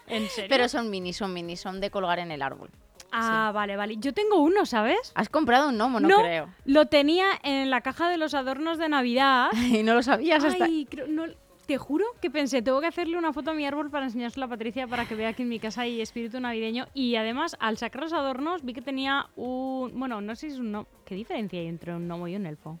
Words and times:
¿En 0.06 0.28
serio? 0.28 0.48
Pero 0.48 0.68
son 0.68 0.90
mini, 0.90 1.12
son 1.12 1.32
mini, 1.32 1.56
son 1.56 1.80
de 1.80 1.90
colgar 1.90 2.18
en 2.18 2.30
el 2.30 2.42
árbol. 2.42 2.70
Ah, 3.16 3.52
vale, 3.54 3.76
vale. 3.76 3.96
Yo 3.98 4.12
tengo 4.12 4.38
uno, 4.40 4.66
¿sabes? 4.66 5.12
¿Has 5.14 5.28
comprado 5.28 5.68
un 5.68 5.76
gnomo? 5.78 6.00
No, 6.00 6.18
creo. 6.20 6.48
lo 6.64 6.86
tenía 6.86 7.26
en 7.44 7.70
la 7.70 7.80
caja 7.80 8.08
de 8.08 8.16
los 8.16 8.34
adornos 8.34 8.76
de 8.76 8.88
Navidad. 8.88 9.50
Y 9.70 9.82
no 9.84 9.94
lo 9.94 10.02
sabías 10.02 10.42
hasta... 10.42 10.64
Ay, 10.64 10.86
creo- 10.90 11.06
no- 11.06 11.26
te 11.66 11.78
juro 11.78 12.04
que 12.20 12.30
pensé, 12.30 12.62
tengo 12.62 12.80
que 12.80 12.86
hacerle 12.86 13.16
una 13.16 13.32
foto 13.32 13.50
a 13.50 13.54
mi 13.54 13.66
árbol 13.66 13.90
para 13.90 14.06
enseñársela 14.06 14.46
a 14.46 14.48
Patricia 14.48 14.86
para 14.86 15.06
que 15.06 15.14
vea 15.14 15.32
que 15.32 15.42
en 15.42 15.48
mi 15.48 15.58
casa 15.58 15.82
hay 15.82 16.00
espíritu 16.00 16.40
navideño. 16.40 16.86
Y 16.94 17.16
además, 17.16 17.56
al 17.60 17.78
sacar 17.78 18.02
los 18.02 18.12
adornos, 18.12 18.64
vi 18.64 18.74
que 18.74 18.82
tenía 18.82 19.26
un... 19.36 19.98
Bueno, 19.98 20.20
no 20.20 20.34
sé 20.36 20.48
si 20.48 20.54
es 20.54 20.60
un. 20.60 20.86
¿Qué 21.04 21.14
diferencia 21.14 21.58
hay 21.58 21.66
entre 21.66 21.94
un 21.94 22.06
gnomo 22.06 22.28
y 22.28 22.36
un 22.36 22.46
elfo? 22.46 22.78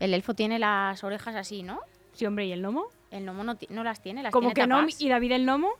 El 0.00 0.14
elfo 0.14 0.34
tiene 0.34 0.58
las 0.58 1.04
orejas 1.04 1.34
así, 1.34 1.62
¿no? 1.62 1.80
Sí, 2.12 2.26
hombre, 2.26 2.46
¿y 2.46 2.52
el 2.52 2.60
gnomo? 2.60 2.86
El 3.10 3.24
gnomo 3.24 3.44
no, 3.44 3.56
no 3.68 3.84
las 3.84 4.02
tiene, 4.02 4.22
las 4.22 4.32
Como 4.32 4.52
que 4.52 4.66
no, 4.66 4.84
y 4.98 5.08
David 5.08 5.32
el 5.32 5.44
gnomo. 5.44 5.70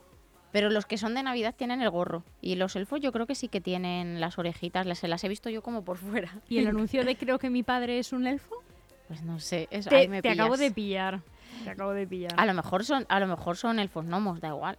Pero 0.51 0.69
los 0.69 0.85
que 0.85 0.99
son 0.99 1.15
de 1.15 1.23
Navidad 1.23 1.55
tienen 1.57 1.81
el 1.81 1.89
gorro. 1.89 2.23
Y 2.39 2.55
los 2.55 2.75
elfos 2.75 3.01
yo 3.01 3.11
creo 3.11 3.25
que 3.25 3.33
sí 3.33 3.47
que 3.47 3.59
tienen 3.59 4.21
las 4.21 4.37
orejitas. 4.37 4.85
Las, 4.85 5.01
las 5.01 5.23
he 5.23 5.27
visto 5.27 5.49
yo 5.49 5.63
como 5.63 5.83
por 5.83 5.97
fuera. 5.97 6.39
Y 6.47 6.59
el 6.59 6.67
anuncio 6.69 7.03
de 7.03 7.15
creo 7.15 7.39
que 7.39 7.49
mi 7.49 7.63
padre 7.63 7.97
es 7.97 8.13
un 8.13 8.27
elfo. 8.27 8.55
Pues 9.07 9.23
no 9.23 9.39
sé. 9.39 9.67
Eso, 9.71 9.89
Te, 9.89 9.95
ahí 9.95 10.07
me 10.07 10.21
te 10.21 10.29
acabo 10.29 10.55
de 10.55 10.69
pillar. 10.71 11.21
Te 11.63 11.69
acabo 11.69 11.91
de 11.93 12.05
pillar. 12.07 12.33
A 12.37 12.45
lo 12.45 12.53
mejor 12.53 12.83
son, 12.85 13.05
a 13.09 13.19
lo 13.19 13.27
mejor 13.27 13.57
son 13.57 13.79
elfos 13.79 14.05
gnomos, 14.05 14.39
da 14.41 14.49
igual. 14.49 14.77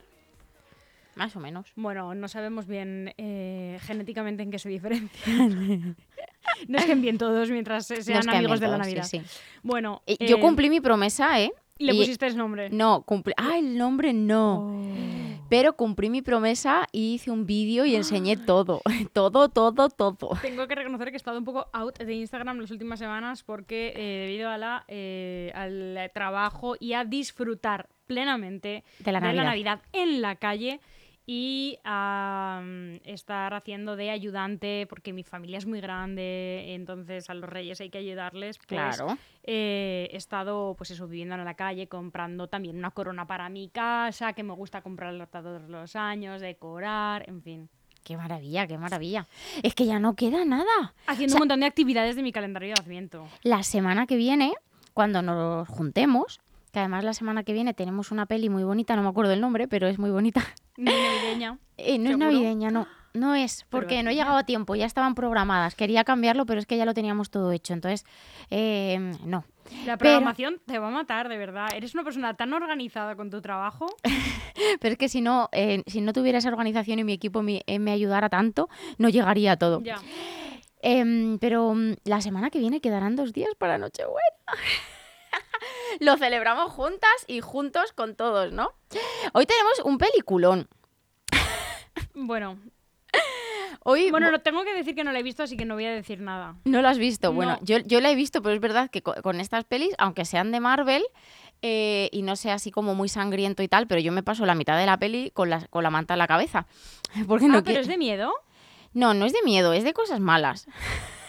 Más 1.16 1.34
o 1.36 1.40
menos. 1.40 1.72
Bueno, 1.76 2.12
no 2.14 2.26
sabemos 2.28 2.66
bien 2.66 3.14
eh, 3.18 3.78
genéticamente 3.82 4.42
en 4.42 4.50
qué 4.50 4.58
se 4.58 4.68
diferencian. 4.68 5.96
no 6.68 6.78
es 6.78 6.84
que 6.86 6.94
bien 6.96 7.18
todos 7.18 7.50
mientras 7.50 7.86
se- 7.86 8.02
sean 8.02 8.28
amigos 8.28 8.58
de 8.58 8.66
la 8.66 8.72
todos, 8.74 8.86
Navidad. 8.86 9.04
sí, 9.04 9.20
sí. 9.20 9.40
Bueno, 9.62 10.02
Y 10.06 10.26
Yo 10.26 10.36
eh, 10.38 10.40
cumplí 10.40 10.68
mi 10.70 10.80
promesa, 10.80 11.40
¿eh? 11.40 11.52
Le 11.78 11.94
y- 11.94 11.98
pusiste 11.98 12.26
el 12.26 12.36
nombre. 12.36 12.68
No, 12.70 13.02
cumplí. 13.02 13.32
Ah, 13.36 13.58
el 13.58 13.78
nombre 13.78 14.12
no. 14.12 14.70
Oh. 14.74 15.13
Pero 15.54 15.76
cumplí 15.76 16.10
mi 16.10 16.20
promesa 16.20 16.88
y 16.90 17.14
hice 17.14 17.30
un 17.30 17.46
vídeo 17.46 17.84
y 17.84 17.94
enseñé 17.94 18.36
todo. 18.46 18.82
todo, 19.12 19.48
todo, 19.48 19.88
todo. 19.88 20.30
Tengo 20.42 20.66
que 20.66 20.74
reconocer 20.74 21.10
que 21.10 21.14
he 21.14 21.16
estado 21.16 21.38
un 21.38 21.44
poco 21.44 21.68
out 21.72 21.96
de 21.96 22.12
Instagram 22.12 22.58
las 22.58 22.72
últimas 22.72 22.98
semanas 22.98 23.44
porque 23.44 23.92
eh, 23.94 24.26
debido 24.26 24.50
a 24.50 24.58
la, 24.58 24.84
eh, 24.88 25.52
al 25.54 26.10
trabajo 26.12 26.74
y 26.80 26.94
a 26.94 27.04
disfrutar 27.04 27.88
plenamente 28.08 28.82
De 28.98 29.12
la 29.12 29.20
Navidad. 29.20 29.44
Navidad 29.44 29.82
en 29.92 30.22
la 30.22 30.34
calle 30.34 30.80
y 31.26 31.78
a 31.84 32.62
estar 33.04 33.54
haciendo 33.54 33.96
de 33.96 34.10
ayudante 34.10 34.86
porque 34.88 35.12
mi 35.12 35.22
familia 35.22 35.58
es 35.58 35.66
muy 35.66 35.80
grande, 35.80 36.74
entonces 36.74 37.30
a 37.30 37.34
los 37.34 37.48
reyes 37.48 37.80
hay 37.80 37.90
que 37.90 37.98
ayudarles. 37.98 38.58
Pues, 38.58 38.66
Claro. 38.68 39.16
eh, 39.42 40.08
he 40.12 40.16
estado, 40.16 40.74
pues 40.76 40.90
eso, 40.90 41.08
viviendo 41.08 41.34
en 41.34 41.44
la 41.44 41.54
calle, 41.54 41.86
comprando 41.86 42.48
también 42.48 42.76
una 42.76 42.90
corona 42.90 43.26
para 43.26 43.48
mi 43.48 43.68
casa, 43.68 44.32
que 44.34 44.42
me 44.42 44.52
gusta 44.52 44.82
comprarla 44.82 45.26
todos 45.26 45.62
los 45.70 45.96
años, 45.96 46.40
decorar, 46.40 47.28
en 47.28 47.42
fin. 47.42 47.68
Qué 48.02 48.18
maravilla, 48.18 48.66
qué 48.66 48.76
maravilla. 48.76 49.26
Es 49.62 49.74
que 49.74 49.86
ya 49.86 49.98
no 49.98 50.14
queda 50.14 50.44
nada. 50.44 50.92
Haciendo 51.06 51.32
O 51.32 51.36
sea, 51.36 51.36
un 51.36 51.40
montón 51.40 51.60
de 51.60 51.66
actividades 51.66 52.16
de 52.16 52.22
mi 52.22 52.32
calendario 52.32 52.74
de 52.74 52.80
Adviento. 52.82 53.26
La 53.42 53.62
semana 53.62 54.06
que 54.06 54.16
viene, 54.16 54.52
cuando 54.92 55.22
nos 55.22 55.66
juntemos, 55.68 56.38
que 56.74 56.80
además 56.80 57.04
la 57.04 57.14
semana 57.14 57.44
que 57.44 57.52
viene 57.52 57.72
tenemos 57.72 58.10
una 58.10 58.26
peli 58.26 58.48
muy 58.50 58.64
bonita, 58.64 58.96
no 58.96 59.02
me 59.02 59.08
acuerdo 59.08 59.32
el 59.32 59.40
nombre, 59.40 59.68
pero 59.68 59.86
es 59.86 59.96
muy 59.98 60.10
bonita. 60.10 60.44
Muy 60.76 60.92
navideña. 60.92 61.58
Eh, 61.76 61.98
no 61.98 62.10
es 62.10 62.18
navideña, 62.18 62.70
no. 62.70 62.86
No 63.14 63.34
es, 63.34 63.66
porque 63.68 64.04
no 64.04 64.10
he 64.10 64.14
llegado 64.14 64.36
a 64.36 64.44
tiempo, 64.44 64.76
ya 64.76 64.86
estaban 64.86 65.16
programadas. 65.16 65.74
Quería 65.74 66.04
cambiarlo, 66.04 66.46
pero 66.46 66.60
es 66.60 66.66
que 66.66 66.76
ya 66.76 66.84
lo 66.84 66.94
teníamos 66.94 67.30
todo 67.30 67.50
hecho. 67.50 67.74
Entonces, 67.74 68.04
eh, 68.50 69.12
no. 69.24 69.44
La 69.84 69.96
Pero- 69.96 70.10
programación 70.12 70.60
te 70.66 70.78
va 70.78 70.86
a 70.88 70.90
matar, 70.92 71.28
de 71.28 71.36
verdad. 71.36 71.68
Eres 71.74 71.94
una 71.94 72.04
persona 72.04 72.34
tan 72.34 72.52
organizada 72.52 73.16
con 73.16 73.28
tu 73.30 73.40
trabajo. 73.40 73.86
Pero 74.80 74.92
es 74.92 74.98
que 74.98 75.08
si 75.08 75.20
no, 75.20 75.48
eh, 75.50 75.82
si 75.86 76.00
no 76.00 76.12
tuviera 76.12 76.38
esa 76.38 76.48
organización 76.48 77.00
y 77.00 77.04
mi 77.04 77.12
equipo 77.12 77.42
me, 77.42 77.62
me 77.80 77.90
ayudara 77.90 78.28
tanto, 78.28 78.68
no 78.98 79.08
llegaría 79.08 79.52
a 79.52 79.56
todo. 79.56 79.80
Ya. 79.82 79.96
Em, 80.80 81.38
pero 81.38 81.74
mm, 81.74 81.94
la 82.04 82.20
semana 82.20 82.50
que 82.50 82.58
viene 82.60 82.80
quedarán 82.80 83.16
dos 83.16 83.32
días 83.32 83.50
para 83.58 83.78
Nochebuena. 83.78 84.20
Lo 86.00 86.16
celebramos 86.16 86.72
juntas 86.72 87.10
y 87.26 87.40
juntos 87.40 87.92
con 87.92 88.14
todos, 88.16 88.52
¿no? 88.52 88.72
Hoy 89.32 89.46
tenemos 89.46 89.80
un 89.84 89.98
peliculón. 89.98 90.68
Bueno, 92.14 92.58
Hoy 93.86 94.10
bueno, 94.10 94.30
lo 94.30 94.40
tengo 94.40 94.64
que 94.64 94.72
decir 94.74 94.94
que 94.94 95.04
no 95.04 95.12
la 95.12 95.18
he 95.18 95.22
visto, 95.22 95.42
así 95.42 95.56
que 95.58 95.64
no 95.66 95.74
voy 95.74 95.84
a 95.84 95.92
decir 95.92 96.20
nada. 96.20 96.56
no 96.64 96.80
lo 96.80 96.88
has 96.88 96.96
visto. 96.98 97.32
Bueno, 97.32 97.58
No. 97.60 97.66
yo, 97.66 97.78
yo 97.78 98.00
la 98.00 98.10
he 98.10 98.14
visto, 98.14 98.40
pero 98.40 98.54
es 98.54 98.60
verdad 98.60 98.88
que 98.90 99.02
co- 99.02 99.14
con, 99.22 99.40
estas 99.40 99.64
pelis, 99.64 99.94
aunque 99.98 100.24
sean 100.24 100.52
de 100.52 100.60
Marvel 100.60 101.04
eh, 101.60 102.08
y 102.10 102.22
no 102.22 102.34
sea 102.36 102.54
así 102.54 102.70
como 102.70 102.94
muy 102.94 103.08
sangriento 103.10 103.62
y 103.62 103.68
tal, 103.68 103.86
pero 103.86 104.00
yo 104.00 104.10
me 104.10 104.22
paso 104.22 104.46
la 104.46 104.54
mitad 104.54 104.78
de 104.78 104.86
la 104.86 104.96
peli 104.98 105.30
con 105.32 105.50
la, 105.50 105.66
con 105.68 105.82
la 105.82 105.90
manta 105.90 106.14
en 106.14 106.18
la 106.18 106.26
cabeza. 106.26 106.66
Porque 107.28 107.46
no 107.46 107.58
ah, 107.58 107.62
pero 107.64 107.80
es 107.80 107.86
de 107.86 107.98
miedo. 107.98 108.32
No, 108.94 109.12
no 109.12 109.26
es 109.26 109.32
de 109.34 109.42
miedo, 109.44 109.72
es 109.74 109.84
de 109.84 109.92
cosas 109.92 110.18
malas. 110.20 110.66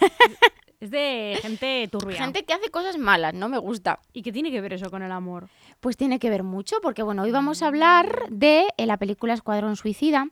Es 0.80 0.90
de 0.90 1.38
gente 1.40 1.88
turbia. 1.90 2.16
Gente 2.16 2.44
que 2.44 2.52
hace 2.52 2.70
cosas 2.70 2.98
malas, 2.98 3.32
no 3.32 3.48
me 3.48 3.58
gusta. 3.58 4.00
¿Y 4.12 4.22
qué 4.22 4.32
tiene 4.32 4.50
que 4.50 4.60
ver 4.60 4.74
eso 4.74 4.90
con 4.90 5.02
el 5.02 5.10
amor? 5.10 5.48
Pues 5.80 5.96
tiene 5.96 6.18
que 6.18 6.28
ver 6.28 6.42
mucho, 6.42 6.76
porque 6.82 7.02
bueno, 7.02 7.22
hoy 7.22 7.30
vamos 7.30 7.62
a 7.62 7.68
hablar 7.68 8.28
de 8.28 8.66
eh, 8.76 8.86
la 8.86 8.98
película 8.98 9.32
Escuadrón 9.32 9.76
Suicida 9.76 10.28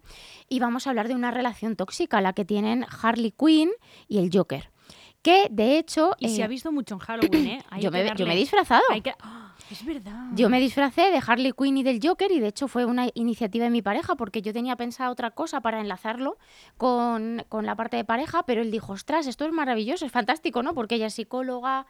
y 0.48 0.60
vamos 0.60 0.86
a 0.86 0.90
hablar 0.90 1.08
de 1.08 1.14
una 1.14 1.30
relación 1.30 1.76
tóxica, 1.76 2.20
la 2.20 2.34
que 2.34 2.44
tienen 2.44 2.84
Harley 3.02 3.32
Quinn 3.32 3.70
y 4.06 4.18
el 4.18 4.30
Joker. 4.32 4.70
Que 5.22 5.46
de 5.50 5.78
hecho. 5.78 6.14
Y 6.18 6.28
se 6.28 6.42
eh, 6.42 6.44
ha 6.44 6.48
visto 6.48 6.70
mucho 6.70 6.94
en 6.94 7.00
Halloween, 7.00 7.46
¿eh? 7.46 7.64
Hay 7.70 7.82
yo, 7.82 7.90
me, 7.90 8.14
yo 8.14 8.26
me 8.26 8.34
he 8.34 8.36
disfrazado. 8.36 8.82
hay 8.90 9.00
que-. 9.00 9.14
Es 9.70 9.84
verdad. 9.84 10.28
Yo 10.34 10.48
me 10.50 10.60
disfracé 10.60 11.10
de 11.10 11.22
Harley 11.26 11.52
Quinn 11.52 11.78
y 11.78 11.82
del 11.82 12.00
Joker 12.02 12.30
y 12.30 12.40
de 12.40 12.48
hecho 12.48 12.68
fue 12.68 12.84
una 12.84 13.08
iniciativa 13.14 13.64
de 13.64 13.70
mi 13.70 13.82
pareja 13.82 14.14
porque 14.14 14.42
yo 14.42 14.52
tenía 14.52 14.76
pensado 14.76 15.12
otra 15.12 15.30
cosa 15.30 15.60
para 15.60 15.80
enlazarlo 15.80 16.36
con, 16.76 17.44
con 17.48 17.66
la 17.66 17.74
parte 17.74 17.96
de 17.96 18.04
pareja, 18.04 18.44
pero 18.44 18.62
él 18.62 18.70
dijo, 18.70 18.92
ostras, 18.92 19.26
esto 19.26 19.44
es 19.44 19.52
maravilloso, 19.52 20.04
es 20.06 20.12
fantástico, 20.12 20.62
¿no? 20.62 20.74
Porque 20.74 20.96
ella 20.96 21.06
es 21.06 21.14
psicóloga, 21.14 21.86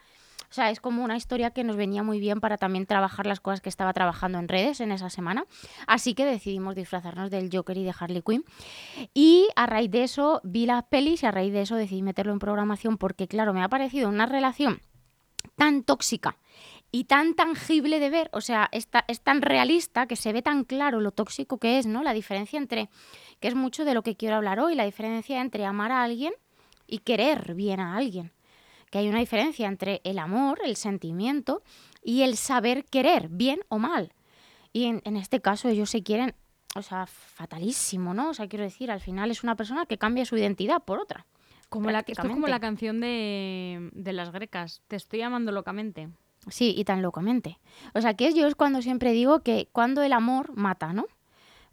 o 0.51 0.55
sea, 0.55 0.71
es 0.71 0.81
como 0.81 1.03
una 1.03 1.17
historia 1.17 1.51
que 1.51 1.65
nos 1.65 1.75
venía 1.75 2.05
muy 2.05 2.21
bien 2.21 2.41
para 2.41 2.59
también 2.59 2.87
trabajar 2.87 3.27
las 3.27 3.41
cosas 3.41 3.61
que 3.61 3.69
estaba 3.69 3.93
trabajando 3.93 4.39
en 4.39 4.47
redes 4.47 4.81
en 4.81 4.93
esa 4.93 5.11
semana. 5.11 5.47
Así 5.89 6.15
que 6.15 6.25
decidimos 6.25 6.77
disfrazarnos 6.77 7.29
del 7.31 7.51
Joker 7.53 7.77
y 7.77 7.83
de 7.83 7.93
Harley 7.99 8.23
Quinn. 8.23 8.45
Y 9.15 9.49
a 9.57 9.67
raíz 9.67 9.91
de 9.91 10.05
eso 10.05 10.41
vi 10.45 10.67
las 10.67 10.85
pelis 10.85 11.25
y 11.25 11.27
a 11.27 11.33
raíz 11.33 11.53
de 11.53 11.63
eso 11.63 11.75
decidí 11.75 12.03
meterlo 12.03 12.33
en 12.33 12.39
programación 12.39 12.99
porque, 12.99 13.27
claro, 13.27 13.53
me 13.53 13.65
ha 13.65 13.69
parecido 13.69 14.09
una 14.09 14.27
relación 14.27 14.81
tan 15.57 15.83
tóxica 15.83 16.37
y 16.97 17.05
tan 17.05 17.35
tangible 17.35 17.99
de 17.99 18.09
ver, 18.09 18.31
o 18.33 18.41
sea, 18.41 18.69
es, 18.71 18.87
ta- 18.87 19.05
es 19.09 19.21
tan 19.21 19.43
realista 19.43 20.07
que 20.07 20.15
se 20.15 20.33
ve 20.33 20.43
tan 20.43 20.63
claro 20.63 21.01
lo 21.01 21.11
tóxico 21.11 21.59
que 21.59 21.79
es, 21.79 21.87
¿no? 21.87 22.05
La 22.05 22.13
diferencia 22.13 22.57
entre, 22.57 22.89
que 23.41 23.49
es 23.49 23.57
mucho 23.57 23.85
de 23.85 23.95
lo 23.95 24.03
que 24.05 24.15
quiero 24.15 24.37
hablar 24.37 24.61
hoy, 24.61 24.77
la 24.77 24.85
diferencia 24.85 25.41
entre 25.41 25.65
amar 25.65 25.91
a 25.91 26.05
alguien 26.05 26.33
y 26.87 26.99
querer 26.99 27.55
bien 27.55 27.81
a 27.81 27.97
alguien. 27.97 28.31
Que 28.93 28.99
hay 28.99 29.09
una 29.09 29.19
diferencia 29.19 29.67
entre 29.67 30.03
el 30.05 30.21
amor, 30.21 30.61
el 30.65 30.77
sentimiento, 30.77 31.65
y 32.01 32.23
el 32.23 32.37
saber 32.37 32.85
querer, 32.85 33.29
bien 33.29 33.59
o 33.69 33.81
mal. 33.81 34.13
Y 34.73 34.85
en, 34.85 35.03
en 35.05 35.17
este 35.17 35.41
caso 35.41 35.69
ellos 35.69 35.91
se 35.91 36.05
quieren 36.05 36.37
o 36.77 36.83
sea, 36.83 37.07
fatalísimo, 37.07 38.15
¿no? 38.15 38.31
O 38.31 38.35
sea, 38.35 38.47
quiero 38.47 38.65
decir, 38.65 38.93
al 38.93 39.01
final 39.01 39.33
es 39.33 39.43
una 39.43 39.57
persona 39.57 39.87
que 39.87 39.99
cambia 39.99 40.25
su 40.27 40.37
identidad 40.37 40.85
por 40.85 41.01
otra. 41.01 41.27
Como 41.71 41.91
la, 41.91 42.01
esto 42.01 42.13
es 42.13 42.19
como 42.35 42.47
la 42.47 42.61
canción 42.61 43.01
de, 43.01 43.91
de 43.93 44.13
las 44.13 44.31
grecas. 44.31 44.81
Te 44.87 44.95
estoy 44.95 45.23
amando 45.23 45.51
locamente. 45.51 46.09
Sí, 46.49 46.75
y 46.77 46.85
tan 46.85 47.03
locamente. 47.03 47.59
O 47.95 48.01
sea, 48.01 48.15
que 48.15 48.33
yo 48.33 48.47
es 48.47 48.55
cuando 48.55 48.83
siempre 48.83 49.13
digo 49.13 49.41
que 49.41 49.69
cuando 49.73 50.03
el 50.03 50.13
amor 50.13 50.57
mata, 50.57 50.93
¿no? 50.93 51.07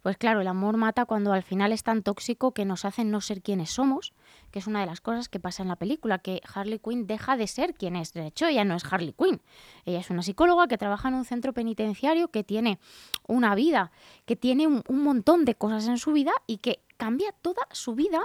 Pues 0.02 0.16
claro, 0.16 0.40
el 0.40 0.48
amor 0.48 0.76
mata 0.76 1.04
cuando 1.04 1.32
al 1.32 1.44
final 1.44 1.70
es 1.70 1.84
tan 1.84 2.02
tóxico 2.02 2.52
que 2.52 2.64
nos 2.64 2.84
hace 2.84 3.04
no 3.04 3.20
ser 3.20 3.40
quienes 3.40 3.70
somos, 3.70 4.12
que 4.50 4.58
es 4.58 4.66
una 4.66 4.80
de 4.80 4.86
las 4.86 5.00
cosas 5.00 5.28
que 5.28 5.38
pasa 5.38 5.62
en 5.62 5.68
la 5.68 5.76
película, 5.76 6.18
que 6.18 6.40
Harley 6.52 6.80
Quinn 6.80 7.06
deja 7.06 7.36
de 7.36 7.46
ser 7.46 7.74
quien 7.74 7.94
es. 7.94 8.12
De 8.12 8.26
hecho, 8.26 8.46
ella 8.46 8.64
no 8.64 8.74
es 8.74 8.84
Harley 8.84 9.12
Quinn. 9.12 9.40
Ella 9.84 10.00
es 10.00 10.10
una 10.10 10.22
psicóloga 10.22 10.66
que 10.66 10.76
trabaja 10.76 11.06
en 11.08 11.14
un 11.14 11.24
centro 11.24 11.52
penitenciario, 11.52 12.28
que 12.28 12.42
tiene 12.42 12.80
una 13.28 13.54
vida, 13.54 13.92
que 14.24 14.34
tiene 14.34 14.66
un, 14.66 14.82
un 14.88 15.04
montón 15.04 15.44
de 15.44 15.54
cosas 15.54 15.86
en 15.86 15.98
su 15.98 16.12
vida 16.12 16.32
y 16.48 16.58
que 16.58 16.82
cambia 16.96 17.30
toda 17.40 17.62
su 17.70 17.94
vida 17.94 18.22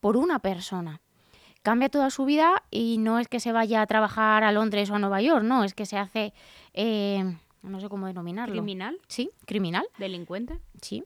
por 0.00 0.16
una 0.16 0.40
persona. 0.40 1.00
Cambia 1.64 1.88
toda 1.88 2.10
su 2.10 2.24
vida 2.26 2.62
y 2.70 2.98
no 2.98 3.18
es 3.18 3.26
que 3.26 3.40
se 3.40 3.50
vaya 3.50 3.80
a 3.82 3.86
trabajar 3.86 4.44
a 4.44 4.52
Londres 4.52 4.90
o 4.90 4.94
a 4.94 4.98
Nueva 4.98 5.20
York, 5.22 5.42
no, 5.44 5.64
es 5.64 5.72
que 5.74 5.86
se 5.86 5.96
hace, 5.96 6.32
eh, 6.74 7.24
no 7.62 7.80
sé 7.80 7.88
cómo 7.88 8.06
denominarlo. 8.06 8.52
Criminal, 8.54 8.98
Sí, 9.08 9.30
criminal, 9.46 9.86
delincuente. 9.98 10.60
sí. 10.82 11.02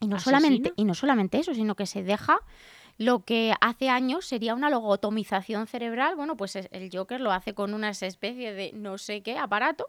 Y 0.00 0.06
no, 0.08 0.16
¿Asesino? 0.16 0.40
solamente, 0.40 0.72
y 0.76 0.84
no 0.84 0.94
solamente 0.94 1.38
eso, 1.38 1.52
sino 1.52 1.74
que 1.74 1.84
se 1.84 2.02
deja 2.02 2.38
lo 2.96 3.24
que 3.26 3.52
hace 3.60 3.90
años 3.90 4.24
sería 4.26 4.54
una 4.54 4.70
logotomización 4.70 5.66
cerebral. 5.66 6.16
Bueno, 6.16 6.38
pues 6.38 6.56
es- 6.56 6.68
el 6.72 6.88
Joker 6.90 7.20
lo 7.20 7.30
hace 7.30 7.52
con 7.54 7.74
una 7.74 7.90
especie 7.90 8.54
de 8.54 8.72
no 8.72 8.96
sé 8.96 9.22
qué 9.22 9.36
aparato, 9.36 9.88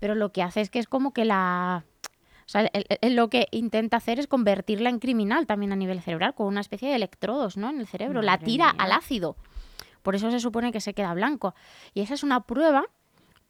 pero 0.00 0.16
lo 0.16 0.32
que 0.32 0.42
hace 0.42 0.60
es 0.62 0.68
que 0.70 0.80
es 0.80 0.88
como 0.88 1.12
que 1.12 1.24
la... 1.24 1.84
Sea, 2.52 2.62
él- 2.72 2.86
él 3.00 3.16
lo 3.16 3.28
que 3.30 3.48
intenta 3.50 3.96
hacer 3.96 4.18
es 4.20 4.26
convertirla 4.26 4.90
en 4.90 4.98
criminal 4.98 5.46
también 5.46 5.72
a 5.72 5.76
nivel 5.76 6.00
cerebral, 6.02 6.34
con 6.34 6.46
una 6.48 6.60
especie 6.60 6.88
de 6.90 6.96
electrodos 6.96 7.56
¿no? 7.56 7.70
en 7.70 7.80
el 7.80 7.86
cerebro. 7.86 8.20
la 8.22 8.38
tira 8.38 8.72
mía. 8.72 8.82
al 8.84 8.92
ácido. 8.92 9.36
Por 10.02 10.14
eso 10.16 10.30
se 10.30 10.40
supone 10.40 10.72
que 10.72 10.80
se 10.80 10.94
queda 10.94 11.14
blanco. 11.14 11.54
Y 11.94 12.00
esa 12.00 12.14
es 12.14 12.22
una 12.22 12.40
prueba 12.42 12.84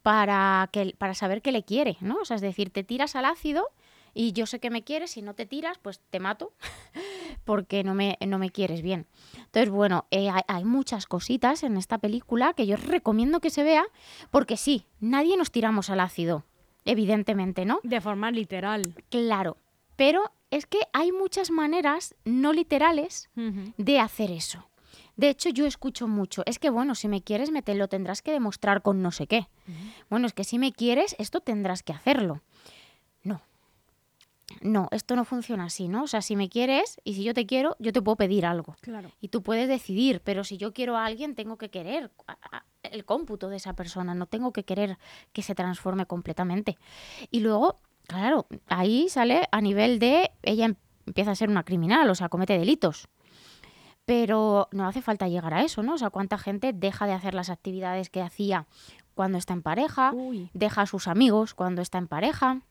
para, 0.03 0.69
que, 0.71 0.95
para 0.97 1.13
saber 1.15 1.41
que 1.41 1.51
le 1.51 1.63
quiere, 1.63 1.97
¿no? 2.01 2.17
O 2.21 2.25
sea, 2.25 2.35
es 2.35 2.41
decir, 2.41 2.69
te 2.69 2.83
tiras 2.83 3.15
al 3.15 3.25
ácido 3.25 3.69
y 4.13 4.31
yo 4.33 4.45
sé 4.45 4.59
que 4.59 4.69
me 4.69 4.83
quieres, 4.83 5.11
si 5.11 5.21
no 5.21 5.33
te 5.33 5.45
tiras, 5.45 5.79
pues 5.79 5.99
te 6.09 6.19
mato 6.19 6.53
porque 7.45 7.83
no 7.83 7.93
me, 7.95 8.17
no 8.27 8.37
me 8.37 8.49
quieres 8.51 8.81
bien. 8.81 9.07
Entonces, 9.37 9.69
bueno, 9.69 10.05
eh, 10.11 10.29
hay, 10.29 10.41
hay 10.47 10.63
muchas 10.65 11.07
cositas 11.07 11.63
en 11.63 11.77
esta 11.77 11.97
película 11.97 12.53
que 12.53 12.67
yo 12.67 12.75
recomiendo 12.77 13.39
que 13.39 13.49
se 13.49 13.63
vea 13.63 13.85
porque 14.31 14.57
sí, 14.57 14.85
nadie 14.99 15.35
nos 15.37 15.51
tiramos 15.51 15.89
al 15.89 15.99
ácido, 15.99 16.43
evidentemente, 16.85 17.65
¿no? 17.65 17.79
De 17.83 18.01
forma 18.01 18.31
literal. 18.31 18.95
Claro, 19.09 19.57
pero 19.95 20.31
es 20.51 20.65
que 20.65 20.79
hay 20.93 21.11
muchas 21.11 21.51
maneras 21.51 22.15
no 22.25 22.53
literales 22.53 23.29
de 23.77 23.99
hacer 23.99 24.31
eso. 24.31 24.67
De 25.15 25.29
hecho, 25.29 25.49
yo 25.49 25.67
escucho 25.67 26.07
mucho, 26.07 26.41
es 26.45 26.57
que 26.57 26.69
bueno, 26.71 26.95
si 26.95 27.07
me 27.07 27.21
quieres, 27.21 27.51
me 27.51 27.61
te 27.61 27.75
lo 27.75 27.87
tendrás 27.87 28.21
que 28.21 28.31
demostrar 28.31 28.81
con 28.81 29.01
no 29.01 29.11
sé 29.11 29.27
qué. 29.27 29.47
Bueno, 30.09 30.25
es 30.25 30.33
que 30.33 30.43
si 30.43 30.57
me 30.57 30.71
quieres, 30.71 31.15
esto 31.19 31.39
tendrás 31.39 31.83
que 31.83 31.93
hacerlo. 31.93 32.41
No. 34.61 34.87
Esto 34.91 35.15
no 35.15 35.25
funciona 35.25 35.65
así, 35.65 35.87
¿no? 35.87 36.03
O 36.03 36.07
sea, 36.07 36.21
si 36.21 36.35
me 36.35 36.49
quieres 36.49 36.99
y 37.03 37.15
si 37.15 37.23
yo 37.23 37.33
te 37.33 37.45
quiero, 37.45 37.75
yo 37.79 37.91
te 37.91 38.01
puedo 38.01 38.15
pedir 38.15 38.45
algo. 38.45 38.75
Claro. 38.81 39.11
Y 39.21 39.29
tú 39.29 39.41
puedes 39.43 39.67
decidir, 39.67 40.21
pero 40.23 40.43
si 40.43 40.57
yo 40.57 40.73
quiero 40.73 40.97
a 40.97 41.05
alguien, 41.05 41.35
tengo 41.35 41.57
que 41.57 41.69
querer 41.69 42.11
el 42.83 43.05
cómputo 43.05 43.49
de 43.49 43.57
esa 43.57 43.73
persona, 43.73 44.13
no 44.13 44.25
tengo 44.25 44.53
que 44.53 44.63
querer 44.63 44.97
que 45.31 45.41
se 45.41 45.55
transforme 45.55 46.05
completamente. 46.05 46.77
Y 47.31 47.39
luego, 47.39 47.79
claro, 48.07 48.47
ahí 48.67 49.09
sale 49.09 49.47
a 49.51 49.61
nivel 49.61 49.99
de 49.99 50.31
ella 50.43 50.65
em- 50.65 50.75
empieza 51.05 51.31
a 51.31 51.35
ser 51.35 51.49
una 51.49 51.63
criminal, 51.63 52.09
o 52.09 52.15
sea, 52.15 52.29
comete 52.29 52.57
delitos. 52.57 53.07
Pero 54.05 54.67
no 54.71 54.85
hace 54.85 55.01
falta 55.01 55.27
llegar 55.29 55.53
a 55.53 55.63
eso, 55.63 55.81
¿no? 55.81 55.93
O 55.93 55.97
sea, 55.97 56.09
cuánta 56.09 56.37
gente 56.37 56.73
deja 56.73 57.05
de 57.07 57.13
hacer 57.13 57.33
las 57.33 57.49
actividades 57.49 58.09
que 58.09 58.21
hacía 58.21 58.67
cuando 59.15 59.37
está 59.37 59.53
en 59.53 59.61
pareja, 59.61 60.11
Uy. 60.13 60.49
deja 60.53 60.81
a 60.81 60.85
sus 60.85 61.07
amigos 61.07 61.53
cuando 61.53 61.81
está 61.81 61.99
en 61.99 62.07
pareja, 62.07 62.61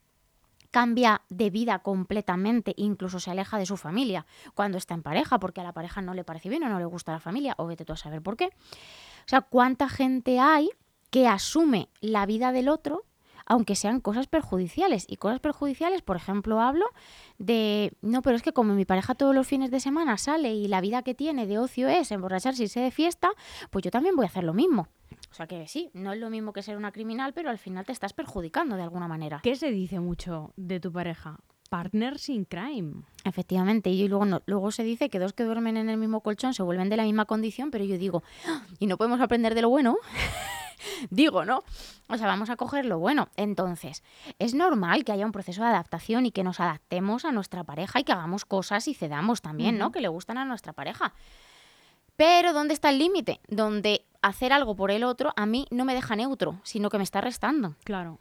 cambia 0.73 1.21
de 1.29 1.51
vida 1.51 1.79
completamente, 1.79 2.73
incluso 2.77 3.19
se 3.19 3.29
aleja 3.29 3.59
de 3.59 3.67
su 3.67 3.77
familia 3.77 4.25
cuando 4.55 4.79
está 4.79 4.95
en 4.95 5.03
pareja, 5.03 5.39
porque 5.39 5.61
a 5.61 5.63
la 5.63 5.71
pareja 5.71 6.01
no 6.01 6.15
le 6.15 6.23
parece 6.23 6.49
bien 6.49 6.63
o 6.63 6.69
no 6.69 6.79
le 6.79 6.85
gusta 6.85 7.11
la 7.11 7.19
familia, 7.19 7.53
o 7.59 7.67
vete 7.67 7.85
tú 7.85 7.93
a 7.93 7.95
saber 7.95 8.23
por 8.23 8.37
qué. 8.37 8.45
O 8.45 9.27
sea, 9.27 9.41
cuánta 9.41 9.87
gente 9.87 10.39
hay 10.39 10.71
que 11.11 11.27
asume 11.27 11.89
la 12.01 12.25
vida 12.25 12.51
del 12.51 12.69
otro, 12.69 13.03
aunque 13.45 13.75
sean 13.75 14.01
cosas 14.01 14.25
perjudiciales. 14.25 15.05
Y 15.07 15.17
cosas 15.17 15.39
perjudiciales, 15.39 16.01
por 16.01 16.15
ejemplo, 16.15 16.59
hablo 16.59 16.87
de, 17.37 17.93
no, 18.01 18.23
pero 18.23 18.35
es 18.35 18.41
que 18.41 18.51
como 18.51 18.73
mi 18.73 18.85
pareja 18.85 19.13
todos 19.13 19.35
los 19.35 19.45
fines 19.45 19.69
de 19.69 19.79
semana 19.79 20.17
sale 20.17 20.55
y 20.55 20.67
la 20.67 20.81
vida 20.81 21.03
que 21.03 21.13
tiene 21.13 21.45
de 21.45 21.59
ocio 21.59 21.87
es 21.87 22.11
emborracharse 22.11 22.63
y 22.63 22.65
irse 22.65 22.79
de 22.79 22.89
fiesta, 22.89 23.29
pues 23.69 23.83
yo 23.83 23.91
también 23.91 24.15
voy 24.15 24.25
a 24.25 24.29
hacer 24.29 24.43
lo 24.43 24.55
mismo. 24.55 24.87
O 25.33 25.35
sea 25.35 25.47
que 25.47 25.67
sí, 25.67 25.89
no 25.95 26.13
es 26.13 26.19
lo 26.19 26.29
mismo 26.29 26.53
que 26.53 26.61
ser 26.61 26.77
una 26.77 26.91
criminal, 26.91 27.33
pero 27.33 27.49
al 27.49 27.57
final 27.57 27.87
te 27.87 27.91
estás 27.91 28.13
perjudicando 28.13 28.75
de 28.75 28.83
alguna 28.83 29.07
manera. 29.07 29.39
¿Qué 29.41 29.55
se 29.55 29.71
dice 29.71 29.99
mucho 29.99 30.53
de 30.57 30.79
tu 30.79 30.91
pareja? 30.91 31.39
Partners 31.71 32.29
in 32.29 32.45
crime. 32.45 33.01
Efectivamente, 33.23 33.89
y 33.89 34.07
luego, 34.07 34.25
no- 34.25 34.43
luego 34.45 34.71
se 34.71 34.83
dice 34.83 35.09
que 35.09 35.17
dos 35.17 35.33
que 35.33 35.43
duermen 35.43 35.75
en 35.75 35.89
el 35.89 35.97
mismo 35.97 36.21
colchón 36.21 36.53
se 36.53 36.61
vuelven 36.61 36.87
de 36.89 36.97
la 36.97 37.03
misma 37.05 37.25
condición, 37.25 37.71
pero 37.71 37.83
yo 37.83 37.97
digo, 37.97 38.21
"Ah, 38.47 38.61
¿y 38.77 38.85
no 38.85 38.95
podemos 38.97 39.19
aprender 39.21 39.55
de 39.55 39.63
lo 39.63 39.69
bueno? 39.69 39.97
digo, 41.09 41.45
¿no? 41.45 41.63
O 42.09 42.17
sea, 42.17 42.27
vamos 42.27 42.51
a 42.51 42.55
coger 42.55 42.85
lo 42.85 42.99
bueno. 42.99 43.29
Entonces, 43.35 44.03
es 44.37 44.53
normal 44.53 45.03
que 45.03 45.13
haya 45.13 45.25
un 45.25 45.31
proceso 45.31 45.63
de 45.63 45.69
adaptación 45.69 46.27
y 46.27 46.31
que 46.31 46.43
nos 46.43 46.59
adaptemos 46.59 47.25
a 47.25 47.31
nuestra 47.31 47.63
pareja 47.63 47.99
y 47.99 48.03
que 48.03 48.11
hagamos 48.11 48.45
cosas 48.45 48.87
y 48.87 48.93
cedamos 48.93 49.41
también, 49.41 49.79
¿no? 49.79 49.91
Que 49.91 50.01
le 50.01 50.09
gustan 50.09 50.37
a 50.37 50.45
nuestra 50.45 50.73
pareja. 50.73 51.15
Pero 52.15 52.53
¿dónde 52.53 52.75
está 52.75 52.91
el 52.91 52.99
límite? 52.99 53.39
Donde 53.47 54.05
hacer 54.23 54.53
algo 54.53 54.75
por 54.75 54.89
el 54.89 55.03
otro 55.03 55.33
a 55.35 55.45
mí 55.45 55.67
no 55.69 55.85
me 55.85 55.93
deja 55.93 56.15
neutro, 56.15 56.59
sino 56.63 56.89
que 56.89 56.97
me 56.97 57.03
está 57.03 57.21
restando. 57.21 57.75
Claro. 57.83 58.19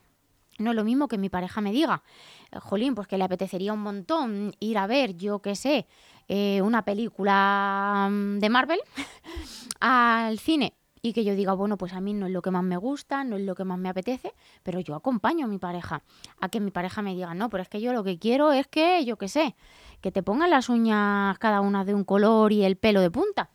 No 0.59 0.71
es 0.71 0.77
lo 0.77 0.85
mismo 0.85 1.09
que 1.09 1.17
mi 1.17 1.31
pareja 1.31 1.63
me 1.63 1.73
diga, 1.73 2.03
eh, 2.51 2.59
jolín, 2.59 2.95
pues 2.95 3.09
que 3.09 3.17
le 3.17 3.25
apetecería 3.25 3.73
un 3.73 3.81
montón 3.81 4.55
ir 4.61 4.77
a 4.77 4.87
ver, 4.87 5.17
yo 5.17 5.41
qué 5.41 5.57
sé, 5.57 5.87
eh, 6.29 6.61
una 6.63 6.85
película 6.85 8.09
mm, 8.11 8.39
de 8.39 8.51
Marvel 8.51 8.81
al 9.81 10.39
cine. 10.39 10.75
Y 11.05 11.15
que 11.15 11.25
yo 11.25 11.35
diga, 11.35 11.53
bueno, 11.55 11.77
pues 11.77 11.95
a 11.95 12.01
mí 12.01 12.15
no 12.15 12.27
es 12.27 12.33
lo 12.33 12.43
que 12.43 12.53
más 12.53 12.63
me 12.63 12.77
gusta, 12.77 13.25
no 13.25 13.35
es 13.35 13.43
lo 13.43 13.57
que 13.57 13.65
más 13.65 13.77
me 13.77 13.89
apetece, 13.89 14.35
pero 14.63 14.79
yo 14.79 14.95
acompaño 14.95 15.47
a 15.47 15.49
mi 15.49 15.59
pareja. 15.59 16.05
A 16.41 16.49
que 16.49 16.61
mi 16.61 16.71
pareja 16.71 17.03
me 17.03 17.15
diga, 17.15 17.35
no, 17.35 17.51
pero 17.51 17.65
es 17.65 17.69
que 17.69 17.81
yo 17.81 17.93
lo 17.93 18.05
que 18.05 18.21
quiero 18.21 18.53
es 18.53 18.69
que, 18.69 19.05
yo 19.05 19.17
qué 19.17 19.27
sé, 19.27 19.57
que 20.01 20.13
te 20.13 20.23
pongan 20.23 20.51
las 20.51 20.69
uñas 20.69 21.37
cada 21.41 21.61
una 21.61 21.85
de 21.85 21.95
un 21.95 22.05
color 22.05 22.53
y 22.53 22.63
el 22.63 22.77
pelo 22.77 23.01
de 23.01 23.11
punta. 23.11 23.51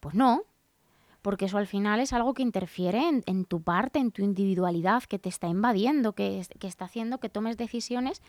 Pues 0.00 0.16
no, 0.16 0.42
porque 1.22 1.46
eso 1.46 1.58
al 1.58 1.66
final 1.66 2.00
es 2.00 2.12
algo 2.12 2.32
que 2.34 2.42
interfiere 2.42 3.08
en, 3.08 3.22
en 3.26 3.44
tu 3.44 3.62
parte, 3.62 3.98
en 3.98 4.12
tu 4.12 4.22
individualidad, 4.22 5.02
que 5.04 5.18
te 5.18 5.28
está 5.28 5.48
invadiendo, 5.48 6.12
que, 6.14 6.42
que 6.58 6.66
está 6.66 6.84
haciendo 6.86 7.18
que 7.18 7.28
tomes 7.28 7.56
decisiones 7.56 8.22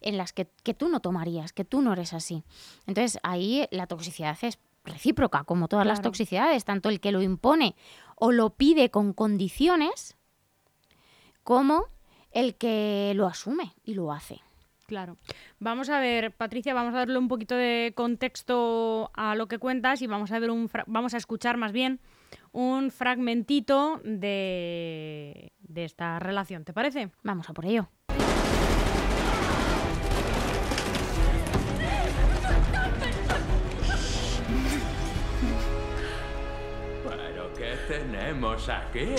en 0.00 0.16
las 0.18 0.32
que, 0.32 0.48
que 0.62 0.74
tú 0.74 0.88
no 0.88 1.00
tomarías, 1.00 1.52
que 1.52 1.64
tú 1.64 1.80
no 1.82 1.92
eres 1.92 2.12
así. 2.12 2.44
Entonces 2.86 3.18
ahí 3.22 3.66
la 3.70 3.86
toxicidad 3.86 4.36
es 4.42 4.58
recíproca, 4.84 5.44
como 5.44 5.66
todas 5.68 5.86
las 5.86 6.02
toxicidades, 6.02 6.64
tanto 6.66 6.90
el 6.90 7.00
que 7.00 7.10
lo 7.12 7.22
impone 7.22 7.74
o 8.16 8.32
lo 8.32 8.50
pide 8.50 8.90
con 8.90 9.14
condiciones, 9.14 10.16
como 11.42 11.86
el 12.32 12.56
que 12.56 13.12
lo 13.14 13.26
asume 13.26 13.74
y 13.84 13.94
lo 13.94 14.12
hace. 14.12 14.40
Claro. 14.86 15.16
Vamos 15.58 15.88
a 15.88 15.98
ver, 16.00 16.32
Patricia, 16.32 16.74
vamos 16.74 16.92
a 16.94 16.98
darle 16.98 17.16
un 17.16 17.28
poquito 17.28 17.54
de 17.54 17.92
contexto 17.96 19.10
a 19.14 19.34
lo 19.34 19.46
que 19.46 19.58
cuentas 19.58 20.02
y 20.02 20.06
vamos 20.06 20.30
a 20.32 20.38
ver 20.38 20.50
un 20.50 20.68
fra- 20.68 20.84
vamos 20.86 21.14
a 21.14 21.16
escuchar 21.16 21.56
más 21.56 21.72
bien 21.72 22.00
un 22.52 22.90
fragmentito 22.90 24.00
de, 24.04 25.52
de 25.58 25.84
esta 25.84 26.18
relación, 26.18 26.64
¿te 26.64 26.72
parece? 26.72 27.10
Vamos 27.22 27.48
a 27.50 27.54
por 27.54 27.66
ello. 27.66 27.88
¿Pero 37.04 37.52
qué 37.54 37.76
tenemos 37.88 38.68
aquí? 38.68 39.14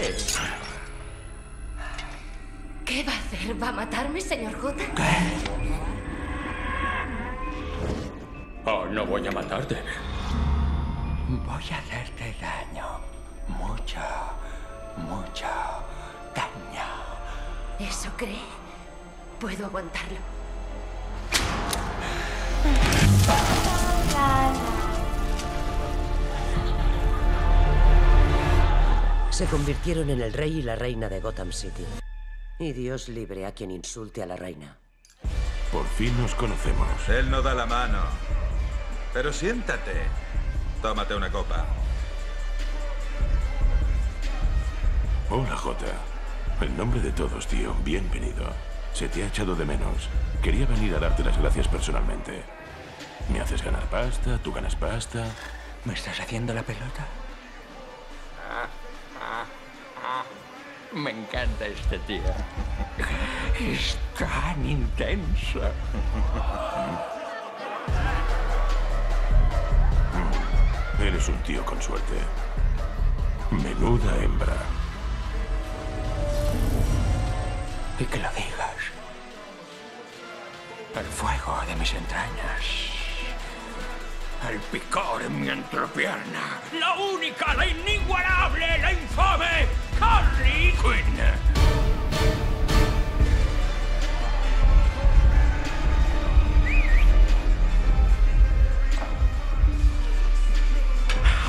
¿Qué 2.86 3.04
va 3.04 3.14
a 3.14 3.18
hacer? 3.18 3.62
¿Va 3.62 3.70
a 3.70 3.72
matarme, 3.72 4.22
señor 4.22 4.54
J? 4.60 4.84
Oh, 8.66 8.86
no 8.86 9.06
voy 9.06 9.28
a 9.28 9.32
matarte. 9.32 9.78
Voy 11.28 11.64
a 11.72 11.78
hacerte 11.78 12.36
daño. 12.40 12.75
Mucho, 13.76 14.00
mucho 14.98 15.46
daño. 16.34 16.88
¿Eso 17.78 18.10
cree? 18.16 18.40
Puedo 19.38 19.66
aguantarlo. 19.66 20.18
Se 29.30 29.46
convirtieron 29.48 30.10
en 30.10 30.22
el 30.22 30.32
rey 30.32 30.60
y 30.60 30.62
la 30.62 30.78
reina 30.78 31.10
de 31.10 31.20
Gotham 31.20 31.52
City. 31.52 31.86
Y 32.58 32.72
Dios 32.72 33.10
libre 33.10 33.46
a 33.46 33.52
quien 33.52 33.72
insulte 33.72 34.24
a 34.24 34.26
la 34.26 34.38
reina. 34.38 34.78
Por 35.74 35.86
fin 35.86 36.16
nos 36.22 36.34
conocemos. 36.36 37.10
Él 37.10 37.30
no 37.30 37.42
da 37.42 37.54
la 37.54 37.66
mano. 37.66 38.00
Pero 39.14 39.34
siéntate. 39.34 40.04
Tómate 40.82 41.14
una 41.14 41.30
copa. 41.30 41.85
Hola, 45.38 45.58
Jota. 45.58 45.92
En 46.62 46.78
nombre 46.78 47.02
de 47.02 47.12
todos, 47.12 47.46
tío, 47.46 47.76
bienvenido. 47.84 48.54
Se 48.94 49.10
te 49.10 49.22
ha 49.22 49.28
echado 49.28 49.54
de 49.54 49.66
menos. 49.66 50.08
Quería 50.42 50.66
venir 50.66 50.96
a 50.96 51.00
darte 51.00 51.26
las 51.26 51.38
gracias 51.38 51.68
personalmente. 51.68 52.42
Me 53.34 53.42
haces 53.42 53.62
ganar 53.62 53.84
pasta, 53.90 54.38
tú 54.38 54.54
ganas 54.54 54.78
pasta. 54.78 55.26
¿Me 55.84 55.94
estás 55.94 56.22
haciendo 56.22 56.54
la 56.54 56.64
pelota? 56.64 57.06
Me 60.94 61.12
encanta 61.12 61.66
este 61.66 62.00
tío. 62.00 62.24
Es 63.60 63.98
tan 64.18 64.66
intenso. 64.66 65.60
Eres 70.98 71.28
un 71.28 71.38
tío 71.40 71.66
con 71.66 71.82
suerte. 71.82 72.16
Menuda 73.52 74.16
hembra. 74.24 74.56
Y 77.98 78.04
que 78.04 78.18
lo 78.18 78.30
digas. 78.32 78.76
El 80.96 81.06
fuego 81.06 81.62
de 81.68 81.76
mis 81.76 81.94
entrañas. 81.94 82.66
El 84.50 84.60
picor 84.60 85.22
en 85.22 85.42
mi 85.42 85.50
entrepierna. 85.50 86.62
La 86.78 86.96
única, 86.96 87.54
la 87.54 87.66
inigualable, 87.66 88.78
la 88.80 88.92
infame 88.92 89.68
Harley 90.00 90.74
Quinn. 90.74 91.20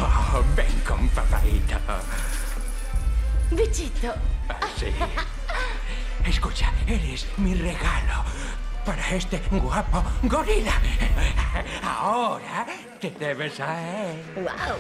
Oh, 0.00 0.44
ven 0.54 0.80
con 0.86 1.08
papadito. 1.08 1.76
Bichito. 3.50 4.14
Sí. 4.78 4.94
Escucha, 6.26 6.72
eres 6.88 7.26
mi 7.36 7.54
regalo 7.54 8.24
para 8.84 9.10
este 9.10 9.40
guapo 9.50 10.02
gorila. 10.24 10.72
Ahora 11.84 12.66
te 13.00 13.10
debes 13.12 13.60
a 13.60 14.10
él. 14.10 14.24
Wow. 14.34 14.76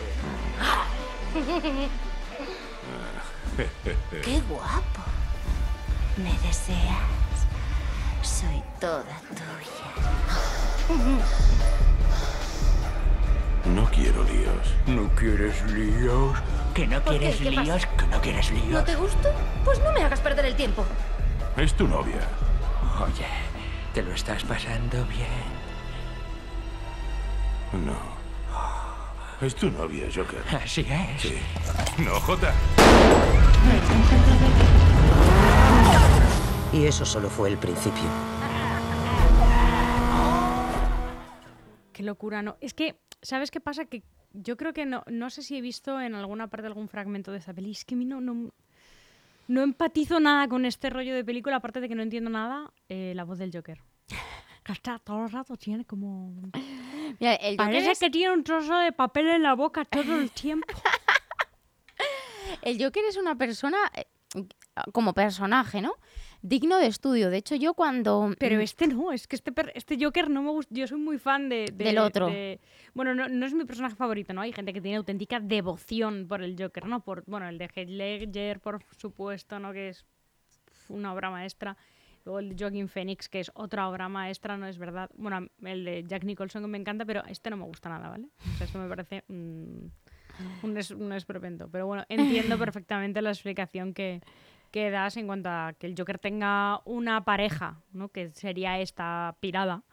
Qué 4.24 4.40
guapo. 4.48 5.02
¿Me 6.16 6.32
deseas? 6.46 7.46
Soy 8.22 8.62
toda 8.80 9.20
tuya. 9.30 9.88
No 13.74 13.84
quiero 13.90 14.24
líos. 14.24 14.74
¿No 14.86 15.08
quieres 15.14 15.62
líos? 15.72 16.36
¿Que 16.74 16.86
no 16.86 17.02
quieres 17.02 17.40
líos? 17.40 17.86
¿Que 17.86 18.06
no 18.06 18.20
quieres 18.20 18.50
líos? 18.50 18.68
¿No 18.68 18.84
te 18.84 18.96
gusto? 18.96 19.32
Pues 19.64 19.78
no 19.80 19.92
me 19.92 20.02
hagas 20.02 20.20
perder 20.20 20.44
el 20.46 20.54
tiempo. 20.56 20.84
Es 21.56 21.72
tu 21.74 21.88
novia. 21.88 22.20
Oye, 23.02 23.26
¿te 23.94 24.02
lo 24.02 24.12
estás 24.12 24.44
pasando 24.44 25.02
bien? 25.06 25.26
No. 27.86 27.96
Es 29.40 29.54
tu 29.54 29.70
novia, 29.70 30.06
Joker. 30.14 30.42
Así 30.54 30.82
es. 30.82 31.22
Sí. 31.22 31.38
No, 32.04 32.20
Jota. 32.20 32.52
Y 36.74 36.84
eso 36.84 37.06
solo 37.06 37.30
fue 37.30 37.48
el 37.48 37.56
principio. 37.56 38.04
Qué 41.94 42.02
locura, 42.02 42.42
¿no? 42.42 42.58
Es 42.60 42.74
que, 42.74 43.00
¿sabes 43.22 43.50
qué 43.50 43.60
pasa? 43.60 43.86
Que 43.86 44.02
yo 44.34 44.58
creo 44.58 44.74
que 44.74 44.84
no, 44.84 45.04
no 45.06 45.30
sé 45.30 45.40
si 45.40 45.56
he 45.56 45.62
visto 45.62 45.98
en 46.02 46.14
alguna 46.14 46.48
parte 46.48 46.66
algún 46.66 46.88
fragmento 46.88 47.32
de 47.32 47.38
esa 47.38 47.54
peli. 47.54 47.70
Es 47.70 47.86
que 47.86 47.94
a 47.94 47.98
mí 47.98 48.04
no, 48.04 48.20
no, 48.20 48.50
no 49.48 49.62
empatizo 49.62 50.20
nada 50.20 50.48
con 50.48 50.64
este 50.64 50.90
rollo 50.90 51.14
de 51.14 51.24
película, 51.24 51.56
aparte 51.56 51.80
de 51.80 51.88
que 51.88 51.94
no 51.94 52.02
entiendo 52.02 52.30
nada, 52.30 52.72
eh, 52.88 53.12
la 53.14 53.24
voz 53.24 53.38
del 53.38 53.50
Joker. 53.52 53.80
Que 54.64 54.72
está 54.72 54.98
todo 54.98 55.24
el 55.24 55.30
rato 55.30 55.56
tiene 55.56 55.84
como... 55.84 56.32
Mira, 57.20 57.34
el 57.34 57.52
Joker 57.52 57.56
Parece 57.56 57.90
es- 57.92 57.98
que 58.00 58.10
tiene 58.10 58.32
un 58.34 58.42
trozo 58.42 58.76
de 58.78 58.90
papel 58.92 59.28
en 59.28 59.42
la 59.44 59.54
boca 59.54 59.84
todo 59.84 60.18
el 60.18 60.30
tiempo. 60.32 60.66
El 62.62 62.82
Joker 62.82 63.04
es 63.04 63.16
una 63.16 63.36
persona, 63.36 63.76
eh, 63.94 64.06
como 64.92 65.12
personaje, 65.14 65.80
¿no? 65.80 65.94
Digno 66.42 66.78
de 66.78 66.86
estudio. 66.86 67.30
De 67.30 67.38
hecho, 67.38 67.54
yo 67.56 67.74
cuando... 67.74 68.32
Pero 68.38 68.56
mm, 68.58 68.60
este 68.60 68.86
no, 68.86 69.10
es 69.12 69.26
que 69.26 69.36
este, 69.36 69.50
per- 69.52 69.72
este 69.74 69.96
Joker 70.00 70.30
no 70.30 70.42
me 70.42 70.50
gusta. 70.50 70.74
Yo 70.74 70.86
soy 70.86 70.98
muy 70.98 71.18
fan 71.18 71.48
de, 71.48 71.66
de- 71.72 71.84
Del 71.84 71.98
otro. 71.98 72.26
de- 72.28 72.60
bueno, 72.94 73.14
no, 73.14 73.28
no 73.28 73.46
es 73.46 73.54
mi 73.54 73.64
personaje 73.64 73.96
favorito, 73.96 74.32
¿no? 74.32 74.42
Hay 74.42 74.52
gente 74.52 74.72
que 74.72 74.80
tiene 74.80 74.96
auténtica 74.98 75.40
devoción 75.40 76.26
por 76.28 76.42
el 76.42 76.54
Joker, 76.60 76.86
¿no? 76.86 77.00
Por, 77.00 77.24
bueno, 77.26 77.48
el 77.48 77.58
de 77.58 77.70
Heath 77.74 77.88
Ledger, 77.88 78.60
por 78.60 78.82
supuesto, 78.96 79.58
¿no? 79.58 79.72
Que 79.72 79.88
es 79.88 80.04
una 80.88 81.12
obra 81.12 81.30
maestra. 81.30 81.76
Luego 82.24 82.38
el 82.40 82.50
de 82.50 82.56
Joaquin 82.58 82.88
Phoenix, 82.88 83.28
que 83.28 83.40
es 83.40 83.50
otra 83.54 83.88
obra 83.88 84.08
maestra, 84.08 84.56
no 84.56 84.66
es 84.66 84.78
verdad. 84.78 85.10
Bueno, 85.14 85.46
el 85.62 85.84
de 85.84 86.04
Jack 86.06 86.24
Nicholson 86.24 86.62
que 86.62 86.68
me 86.68 86.78
encanta, 86.78 87.04
pero 87.04 87.22
este 87.28 87.50
no 87.50 87.56
me 87.56 87.64
gusta 87.64 87.88
nada, 87.88 88.08
¿vale? 88.08 88.28
O 88.54 88.56
sea, 88.56 88.66
esto 88.66 88.78
me 88.78 88.88
parece 88.88 89.24
un, 89.28 89.92
es, 90.76 90.90
un 90.90 91.12
esperpento. 91.12 91.68
Pero 91.70 91.86
bueno, 91.86 92.04
entiendo 92.08 92.58
perfectamente 92.58 93.22
la 93.22 93.30
explicación 93.30 93.94
que, 93.94 94.20
que 94.76 94.90
das 94.90 95.16
en 95.16 95.26
cuanto 95.26 95.48
a 95.48 95.72
que 95.78 95.86
el 95.86 95.94
Joker 95.96 96.18
tenga 96.18 96.82
una 96.84 97.24
pareja, 97.24 97.80
¿no? 97.92 98.10
Que 98.10 98.28
sería 98.32 98.78
esta 98.78 99.34
pirada. 99.40 99.84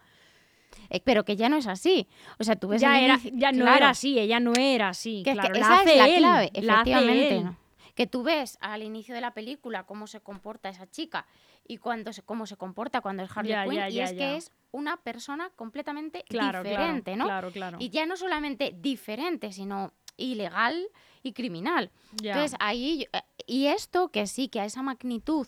eh, 0.89 0.99
pero 1.05 1.23
que 1.23 1.37
ya 1.37 1.47
no 1.47 1.55
es 1.55 1.67
así. 1.67 2.09
O 2.37 2.43
sea, 2.43 2.57
tú 2.57 2.67
ves 2.67 2.81
Ya, 2.81 2.99
era, 2.99 3.17
ya 3.31 3.53
no 3.53 3.65
era 3.73 3.91
así, 3.91 4.19
ella 4.19 4.41
no 4.41 4.51
era 4.57 4.89
así. 4.89 5.21
que 5.23 5.31
es 5.31 5.37
que 5.37 5.41
claro, 5.41 5.55
esa 5.55 5.69
la 5.85 5.91
es 5.93 5.97
la 5.97 6.07
él, 6.07 6.17
clave, 6.17 6.51
efectivamente. 6.53 7.57
Que 7.95 8.07
tú 8.07 8.23
ves 8.23 8.57
al 8.59 8.83
inicio 8.83 9.15
de 9.15 9.21
la 9.21 9.33
película 9.33 9.85
cómo 9.85 10.05
se 10.07 10.19
comporta 10.19 10.67
esa 10.67 10.85
chica 10.89 11.25
y 11.65 11.77
cuando 11.77 12.11
se, 12.11 12.23
cómo 12.23 12.45
se 12.45 12.57
comporta 12.57 12.99
cuando 12.99 13.23
es 13.23 13.29
Harley 13.37 13.55
Quinn 13.69 13.83
y 13.89 13.99
es 14.01 14.11
que 14.11 14.35
es 14.35 14.51
una 14.71 14.97
persona 14.97 15.49
completamente 15.55 16.25
Claro, 16.27 16.61
claro, 16.61 16.69
diferente, 16.69 17.15
¿no? 17.15 17.23
claro, 17.25 17.51
claro. 17.51 17.77
Y 17.79 17.89
ya 17.89 18.05
no 18.05 18.17
solamente 18.17 18.73
diferente, 18.77 19.53
sino 19.53 19.93
ilegal 20.17 20.87
y 21.21 21.33
criminal. 21.33 21.91
Entonces, 22.21 22.55
ahí 22.59 23.07
eh, 23.13 23.21
y 23.47 23.67
esto 23.67 24.09
que 24.09 24.27
sí 24.27 24.47
que 24.49 24.59
a 24.59 24.65
esa 24.65 24.81
magnitud 24.81 25.47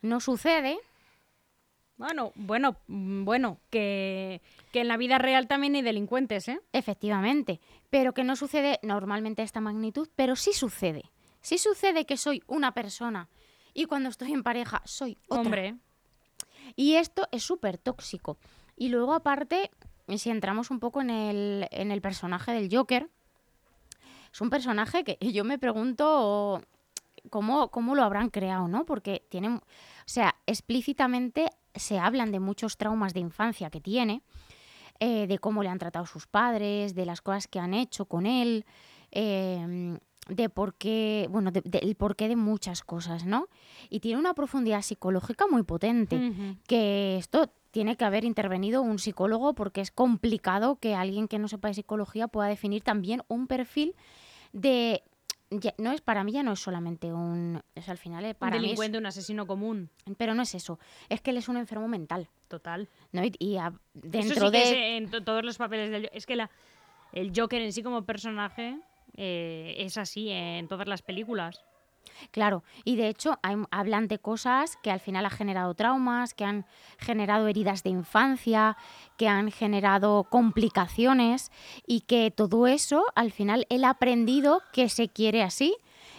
no 0.00 0.20
sucede, 0.20 0.78
Bueno, 1.96 2.32
bueno, 2.34 2.76
mm, 2.88 3.24
bueno, 3.24 3.58
que, 3.70 4.40
que 4.72 4.80
en 4.80 4.88
la 4.88 4.96
vida 4.96 5.18
real 5.18 5.46
también 5.46 5.76
hay 5.76 5.82
delincuentes, 5.82 6.48
¿eh? 6.48 6.60
efectivamente, 6.72 7.60
pero 7.90 8.12
que 8.12 8.24
no 8.24 8.34
sucede 8.34 8.80
normalmente 8.82 9.42
a 9.42 9.44
esta 9.44 9.60
magnitud, 9.60 10.08
pero 10.16 10.34
sí 10.34 10.52
sucede. 10.52 11.04
Sí 11.42 11.58
sucede 11.58 12.04
que 12.04 12.16
soy 12.16 12.42
una 12.46 12.72
persona 12.72 13.28
y 13.74 13.84
cuando 13.84 14.08
estoy 14.08 14.32
en 14.32 14.42
pareja 14.42 14.82
soy 14.84 15.18
otra. 15.28 15.42
Hombre, 15.42 15.76
Y 16.76 16.94
esto 16.94 17.28
es 17.32 17.42
súper 17.42 17.78
tóxico. 17.78 18.38
Y 18.76 18.88
luego, 18.88 19.12
aparte, 19.14 19.70
si 20.16 20.30
entramos 20.30 20.70
un 20.70 20.80
poco 20.80 21.00
en 21.00 21.10
el, 21.10 21.68
en 21.70 21.90
el 21.90 22.00
personaje 22.00 22.52
del 22.52 22.74
Joker, 22.74 23.10
es 24.32 24.40
un 24.40 24.50
personaje 24.50 25.04
que 25.04 25.18
yo 25.32 25.44
me 25.44 25.58
pregunto 25.58 26.62
cómo, 27.30 27.68
cómo 27.70 27.94
lo 27.94 28.02
habrán 28.02 28.30
creado, 28.30 28.68
¿no? 28.68 28.84
Porque 28.84 29.24
tienen, 29.28 29.54
o 29.56 29.62
sea, 30.06 30.34
explícitamente 30.46 31.46
se 31.74 31.98
hablan 31.98 32.32
de 32.32 32.40
muchos 32.40 32.76
traumas 32.76 33.14
de 33.14 33.20
infancia 33.20 33.70
que 33.70 33.80
tiene, 33.80 34.22
eh, 35.00 35.26
de 35.26 35.38
cómo 35.38 35.62
le 35.62 35.68
han 35.68 35.78
tratado 35.78 36.06
sus 36.06 36.26
padres, 36.26 36.94
de 36.94 37.06
las 37.06 37.20
cosas 37.22 37.48
que 37.48 37.58
han 37.58 37.74
hecho 37.74 38.04
con 38.06 38.26
él, 38.26 38.64
eh, 39.10 39.98
de 40.28 40.48
por 40.48 40.74
qué, 40.74 41.26
bueno, 41.30 41.50
de- 41.50 41.62
del 41.62 41.96
porqué 41.96 42.28
de 42.28 42.36
muchas 42.36 42.82
cosas, 42.82 43.24
¿no? 43.26 43.48
Y 43.90 44.00
tiene 44.00 44.18
una 44.20 44.34
profundidad 44.34 44.82
psicológica 44.82 45.46
muy 45.50 45.62
potente 45.64 46.16
que 46.68 47.16
esto 47.16 47.50
tiene 47.72 47.96
que 47.96 48.04
haber 48.04 48.24
intervenido 48.24 48.82
un 48.82 48.98
psicólogo 49.00 49.54
porque 49.54 49.80
es 49.80 49.90
complicado 49.90 50.76
que 50.76 50.94
alguien 50.94 51.26
que 51.26 51.40
no 51.40 51.48
sepa 51.48 51.68
de 51.68 51.74
psicología 51.74 52.28
pueda 52.28 52.46
definir 52.48 52.82
también 52.84 53.22
un 53.28 53.48
perfil 53.48 53.94
de 54.52 55.02
ya- 55.50 55.74
no 55.78 55.90
es 55.92 56.00
para 56.00 56.22
mí 56.24 56.32
ya 56.32 56.42
no 56.42 56.52
es 56.52 56.60
solamente 56.60 57.12
un 57.12 57.62
es 57.74 57.88
al 57.88 57.98
final 57.98 58.24
eh, 58.24 58.28
un 58.28 58.34
para 58.34 58.52
mí 58.52 58.56
es- 58.58 58.62
delincuente, 58.62 58.98
un 58.98 59.06
asesino 59.06 59.46
común, 59.46 59.90
pero 60.16 60.34
no 60.34 60.42
es 60.42 60.54
eso 60.54 60.78
es 61.08 61.20
que 61.20 61.30
él 61.30 61.36
es 61.38 61.48
un 61.48 61.56
enfermo 61.56 61.88
mental 61.88 62.28
total. 62.48 62.88
¿no? 63.12 63.24
y, 63.24 63.32
y 63.38 63.56
a- 63.56 63.68
Eso 63.68 63.74
dentro 63.94 64.50
que 64.50 64.58
de 64.58 64.62
es 64.62 64.72
en 65.02 65.10
to- 65.10 65.24
todos 65.24 65.42
los 65.44 65.56
papeles 65.58 65.90
del... 65.90 66.10
Es 66.12 66.26
que 66.26 66.36
la, 66.36 66.50
el 67.12 67.32
Joker 67.34 67.60
en 67.62 67.72
sí 67.72 67.82
como 67.82 68.04
personaje 68.04 68.78
eh, 69.16 69.74
es 69.78 69.96
así 69.98 70.28
en 70.30 70.68
todas 70.68 70.86
las 70.88 71.00
películas. 71.02 71.64
Claro, 72.30 72.62
y 72.84 72.96
de 72.96 73.08
hecho 73.08 73.38
hay- 73.42 73.56
hablan 73.70 74.08
de 74.08 74.18
cosas 74.18 74.76
que 74.82 74.90
al 74.90 75.00
final 75.00 75.24
han 75.24 75.30
generado 75.30 75.74
traumas, 75.74 76.34
que 76.34 76.44
han 76.44 76.66
generado 76.98 77.48
heridas 77.48 77.82
de 77.82 77.90
infancia, 77.90 78.76
que 79.16 79.28
han 79.28 79.50
generado 79.50 80.24
complicaciones 80.24 81.50
y 81.86 82.00
que 82.02 82.30
todo 82.30 82.66
eso 82.66 83.04
al 83.14 83.32
final 83.32 83.66
él 83.68 83.84
ha 83.84 83.90
aprendido 83.90 84.62
que 84.72 84.88
se 84.88 85.08
quiere 85.08 85.42
así 85.42 85.76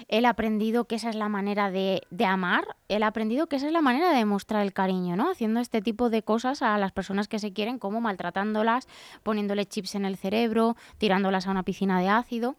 él 0.09 0.25
ha 0.25 0.29
aprendido 0.29 0.85
que 0.85 0.95
esa 0.95 1.09
es 1.09 1.15
la 1.15 1.29
manera 1.29 1.71
de, 1.71 2.01
de 2.09 2.25
amar, 2.25 2.65
él 2.89 3.03
ha 3.03 3.07
aprendido 3.07 3.47
que 3.47 3.55
esa 3.55 3.67
es 3.67 3.71
la 3.71 3.81
manera 3.81 4.11
de 4.11 4.25
mostrar 4.25 4.61
el 4.63 4.73
cariño, 4.73 5.15
¿no? 5.15 5.29
Haciendo 5.31 5.59
este 5.61 5.81
tipo 5.81 6.09
de 6.09 6.23
cosas 6.23 6.61
a 6.61 6.77
las 6.77 6.91
personas 6.91 7.27
que 7.29 7.39
se 7.39 7.53
quieren, 7.53 7.79
como 7.79 8.01
maltratándolas, 8.01 8.87
poniéndole 9.23 9.65
chips 9.65 9.95
en 9.95 10.03
el 10.05 10.17
cerebro, 10.17 10.75
tirándolas 10.97 11.47
a 11.47 11.51
una 11.51 11.63
piscina 11.63 11.99
de 12.01 12.09
ácido. 12.09 12.55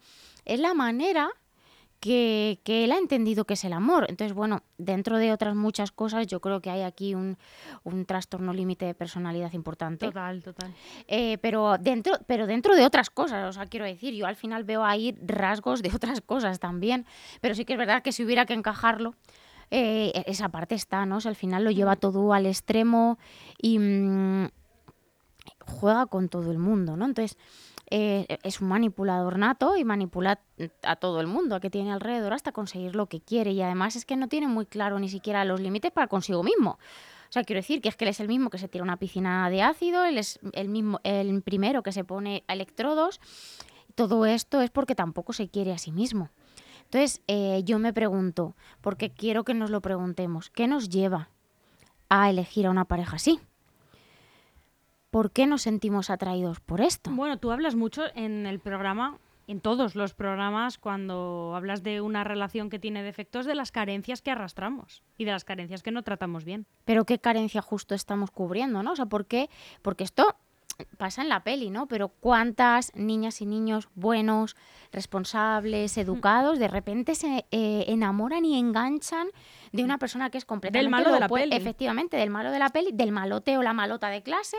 Es 0.46 0.58
la 0.60 0.72
manera 0.74 1.28
que, 2.04 2.60
que 2.64 2.84
él 2.84 2.92
ha 2.92 2.98
entendido 2.98 3.46
que 3.46 3.54
es 3.54 3.64
el 3.64 3.72
amor. 3.72 4.04
Entonces, 4.10 4.34
bueno, 4.34 4.62
dentro 4.76 5.16
de 5.16 5.32
otras 5.32 5.54
muchas 5.54 5.90
cosas, 5.90 6.26
yo 6.26 6.38
creo 6.38 6.60
que 6.60 6.68
hay 6.68 6.82
aquí 6.82 7.14
un, 7.14 7.38
un 7.82 8.04
trastorno 8.04 8.52
límite 8.52 8.84
de 8.84 8.92
personalidad 8.92 9.54
importante. 9.54 10.04
Total, 10.04 10.42
total. 10.42 10.74
Eh, 11.08 11.38
pero 11.38 11.78
dentro 11.78 12.18
pero 12.26 12.46
dentro 12.46 12.76
de 12.76 12.84
otras 12.84 13.08
cosas, 13.08 13.48
o 13.48 13.52
sea, 13.54 13.64
quiero 13.64 13.86
decir, 13.86 14.12
yo 14.12 14.26
al 14.26 14.36
final 14.36 14.64
veo 14.64 14.84
ahí 14.84 15.16
rasgos 15.26 15.80
de 15.80 15.92
otras 15.96 16.20
cosas 16.20 16.60
también, 16.60 17.06
pero 17.40 17.54
sí 17.54 17.64
que 17.64 17.72
es 17.72 17.78
verdad 17.78 18.02
que 18.02 18.12
si 18.12 18.22
hubiera 18.22 18.44
que 18.44 18.52
encajarlo, 18.52 19.14
eh, 19.70 20.24
esa 20.26 20.50
parte 20.50 20.74
está, 20.74 21.06
¿no? 21.06 21.16
O 21.16 21.20
sea, 21.22 21.30
al 21.30 21.36
final 21.36 21.64
lo 21.64 21.70
lleva 21.70 21.96
todo 21.96 22.34
al 22.34 22.44
extremo 22.44 23.18
y 23.56 23.78
mm, 23.78 24.50
juega 25.80 26.04
con 26.04 26.28
todo 26.28 26.52
el 26.52 26.58
mundo, 26.58 26.98
¿no? 26.98 27.06
Entonces, 27.06 27.38
eh, 27.90 28.38
es 28.42 28.60
un 28.60 28.68
manipulador 28.68 29.38
nato 29.38 29.76
y 29.76 29.84
manipula 29.84 30.40
a 30.82 30.96
todo 30.96 31.20
el 31.20 31.26
mundo 31.26 31.60
que 31.60 31.70
tiene 31.70 31.92
alrededor 31.92 32.32
hasta 32.32 32.52
conseguir 32.52 32.96
lo 32.96 33.06
que 33.06 33.20
quiere 33.20 33.52
y 33.52 33.62
además 33.62 33.96
es 33.96 34.04
que 34.04 34.16
no 34.16 34.28
tiene 34.28 34.48
muy 34.48 34.66
claro 34.66 34.98
ni 34.98 35.08
siquiera 35.08 35.44
los 35.44 35.60
límites 35.60 35.92
para 35.92 36.06
consigo 36.06 36.42
mismo. 36.42 36.78
O 37.28 37.32
sea, 37.34 37.42
quiero 37.44 37.58
decir 37.58 37.80
que 37.80 37.88
es 37.88 37.96
que 37.96 38.04
él 38.04 38.10
es 38.10 38.20
el 38.20 38.28
mismo 38.28 38.48
que 38.48 38.58
se 38.58 38.68
tira 38.68 38.82
a 38.82 38.84
una 38.84 38.96
piscina 38.96 39.50
de 39.50 39.62
ácido, 39.62 40.04
él 40.04 40.18
es 40.18 40.38
el 40.52 40.68
mismo, 40.68 41.00
el 41.02 41.42
primero 41.42 41.82
que 41.82 41.92
se 41.92 42.04
pone 42.04 42.44
electrodos. 42.48 43.20
Todo 43.94 44.24
esto 44.24 44.60
es 44.60 44.70
porque 44.70 44.94
tampoco 44.94 45.32
se 45.32 45.48
quiere 45.48 45.72
a 45.72 45.78
sí 45.78 45.90
mismo. 45.92 46.30
Entonces, 46.84 47.22
eh, 47.26 47.62
yo 47.64 47.78
me 47.78 47.92
pregunto, 47.92 48.54
porque 48.80 49.10
quiero 49.10 49.42
que 49.44 49.54
nos 49.54 49.70
lo 49.70 49.80
preguntemos, 49.80 50.50
¿qué 50.50 50.68
nos 50.68 50.88
lleva 50.88 51.28
a 52.08 52.30
elegir 52.30 52.66
a 52.66 52.70
una 52.70 52.84
pareja 52.84 53.16
así? 53.16 53.40
¿Por 55.14 55.30
qué 55.30 55.46
nos 55.46 55.62
sentimos 55.62 56.10
atraídos 56.10 56.58
por 56.58 56.80
esto? 56.80 57.12
Bueno, 57.12 57.38
tú 57.38 57.52
hablas 57.52 57.76
mucho 57.76 58.02
en 58.16 58.46
el 58.46 58.58
programa, 58.58 59.20
en 59.46 59.60
todos 59.60 59.94
los 59.94 60.12
programas, 60.12 60.76
cuando 60.76 61.52
hablas 61.54 61.84
de 61.84 62.00
una 62.00 62.24
relación 62.24 62.68
que 62.68 62.80
tiene 62.80 63.04
defectos, 63.04 63.46
de 63.46 63.54
las 63.54 63.70
carencias 63.70 64.22
que 64.22 64.32
arrastramos 64.32 65.04
y 65.16 65.24
de 65.24 65.30
las 65.30 65.44
carencias 65.44 65.84
que 65.84 65.92
no 65.92 66.02
tratamos 66.02 66.44
bien. 66.44 66.66
Pero 66.84 67.04
qué 67.04 67.20
carencia 67.20 67.62
justo 67.62 67.94
estamos 67.94 68.32
cubriendo, 68.32 68.82
¿no? 68.82 68.90
O 68.90 68.96
sea, 68.96 69.06
¿por 69.06 69.26
qué? 69.26 69.50
Porque 69.82 70.02
esto 70.02 70.34
pasa 70.96 71.22
en 71.22 71.28
la 71.28 71.44
peli, 71.44 71.70
¿no? 71.70 71.86
Pero 71.86 72.08
cuántas 72.08 72.94
niñas 72.94 73.40
y 73.40 73.46
niños 73.46 73.88
buenos, 73.94 74.56
responsables, 74.92 75.96
educados, 75.98 76.58
de 76.58 76.68
repente 76.68 77.14
se 77.14 77.46
eh, 77.50 77.84
enamoran 77.88 78.44
y 78.44 78.58
enganchan 78.58 79.28
de 79.72 79.84
una 79.84 79.98
persona 79.98 80.30
que 80.30 80.38
es 80.38 80.44
completamente 80.44 80.90
malo 80.90 81.08
lo 81.08 81.14
de 81.14 81.20
la 81.20 81.28
peli. 81.28 81.54
Efectivamente, 81.54 82.16
del 82.16 82.30
malo 82.30 82.50
de 82.50 82.58
la 82.58 82.68
peli, 82.70 82.90
del 82.92 83.12
malote 83.12 83.58
o 83.58 83.62
la 83.62 83.72
malota 83.72 84.08
de 84.08 84.22
clase, 84.22 84.56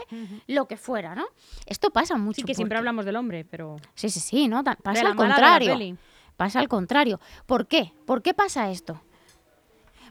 lo 0.47 0.67
que 0.67 0.77
fuera, 0.77 1.15
¿no? 1.15 1.25
Esto 1.65 1.91
pasa 1.91 2.17
mucho. 2.17 2.35
Sí, 2.37 2.43
que 2.43 2.53
siempre 2.53 2.75
porque- 2.75 2.79
hablamos 2.79 3.05
del 3.05 3.15
hombre, 3.15 3.45
pero... 3.45 3.77
Sí, 3.93 4.09
sí, 4.09 4.19
sí, 4.19 4.47
¿no? 4.47 4.63
Pasa 4.63 5.07
al 5.07 5.15
contrario. 5.15 5.97
Pasa 6.37 6.59
al 6.59 6.67
contrario. 6.67 7.19
¿Por 7.45 7.67
qué? 7.67 7.93
¿Por 8.05 8.21
qué 8.21 8.33
pasa 8.33 8.69
esto? 8.69 9.01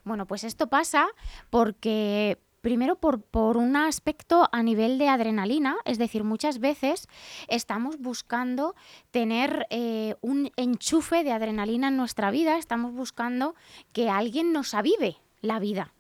Bueno, 0.05 0.27
pues 0.27 0.45
esto 0.45 0.69
pasa 0.69 1.07
porque 1.51 2.39
primero 2.65 2.97
por, 2.97 3.21
por 3.21 3.59
un 3.59 3.77
aspecto 3.77 4.49
a 4.51 4.63
nivel 4.63 4.99
de 4.99 5.09
adrenalina, 5.09 5.77
es 5.85 5.99
decir, 5.99 6.25
muchas 6.25 6.61
veces 6.61 7.09
estamos 7.47 7.99
buscando 7.99 8.75
tener 9.11 9.67
eh, 9.69 10.17
un 10.23 10.51
enchufe 10.57 11.25
de 11.25 11.33
adrenalina 11.33 11.89
en 11.89 11.99
nuestra 11.99 12.31
vida, 12.31 12.57
estamos 12.57 12.95
buscando 12.95 13.55
que 13.93 14.09
alguien 14.09 14.55
nos 14.55 14.73
avive 14.73 15.19
la 15.43 15.59
vida. 15.59 15.93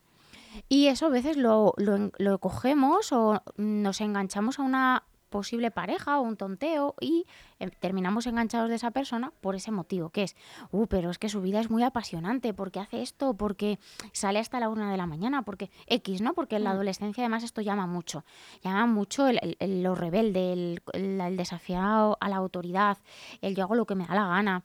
Y 0.71 0.87
eso 0.87 1.07
a 1.07 1.11
veces 1.11 1.37
lo, 1.37 1.75
lo 1.77 2.11
lo 2.17 2.39
cogemos 2.39 3.13
o 3.13 3.43
nos 3.57 4.01
enganchamos 4.01 4.59
a 4.59 4.63
una 4.63 5.03
posible 5.35 5.73
pareja 5.73 6.21
o 6.21 6.23
un 6.23 6.37
tonteo 6.37 6.95
y 7.01 7.27
eh, 7.59 7.69
terminamos 7.81 8.27
enganchados 8.29 8.69
de 8.69 8.77
esa 8.77 8.93
persona 8.93 9.33
por 9.41 9.57
ese 9.57 9.73
motivo, 9.73 10.11
que 10.11 10.23
es, 10.23 10.37
uh, 10.71 10.87
pero 10.87 11.11
es 11.11 11.19
que 11.19 11.29
su 11.29 11.41
vida 11.43 11.59
es 11.59 11.71
muy 11.71 11.83
apasionante, 11.83 12.55
porque 12.55 12.79
hace 12.79 13.03
esto, 13.03 13.35
porque 13.35 13.81
sale 14.13 14.39
hasta 14.39 14.61
la 14.61 14.69
una 14.69 14.93
de 14.93 14.97
la 14.97 15.07
mañana, 15.07 15.43
porque 15.43 15.71
X, 15.89 16.21
¿no? 16.21 16.35
Porque 16.35 16.55
en 16.57 16.63
la 16.65 16.71
adolescencia 16.71 17.25
además 17.25 17.43
esto 17.43 17.63
llama 17.63 17.89
mucho, 17.89 18.25
llama 18.63 18.87
mucho 18.87 19.27
el, 19.27 19.41
el- 19.43 19.57
el- 19.59 19.83
lo 19.83 19.97
rebelde, 19.97 20.53
el, 20.53 20.83
el, 20.93 21.21
el 21.21 21.37
desafiado 21.37 22.17
a 22.21 22.29
la 22.29 22.37
autoridad, 22.37 22.99
el 23.41 23.57
yo 23.57 23.65
hago 23.65 23.75
lo 23.75 23.87
que 23.87 23.97
me 23.97 24.07
da 24.07 24.15
la 24.15 24.29
gana. 24.29 24.63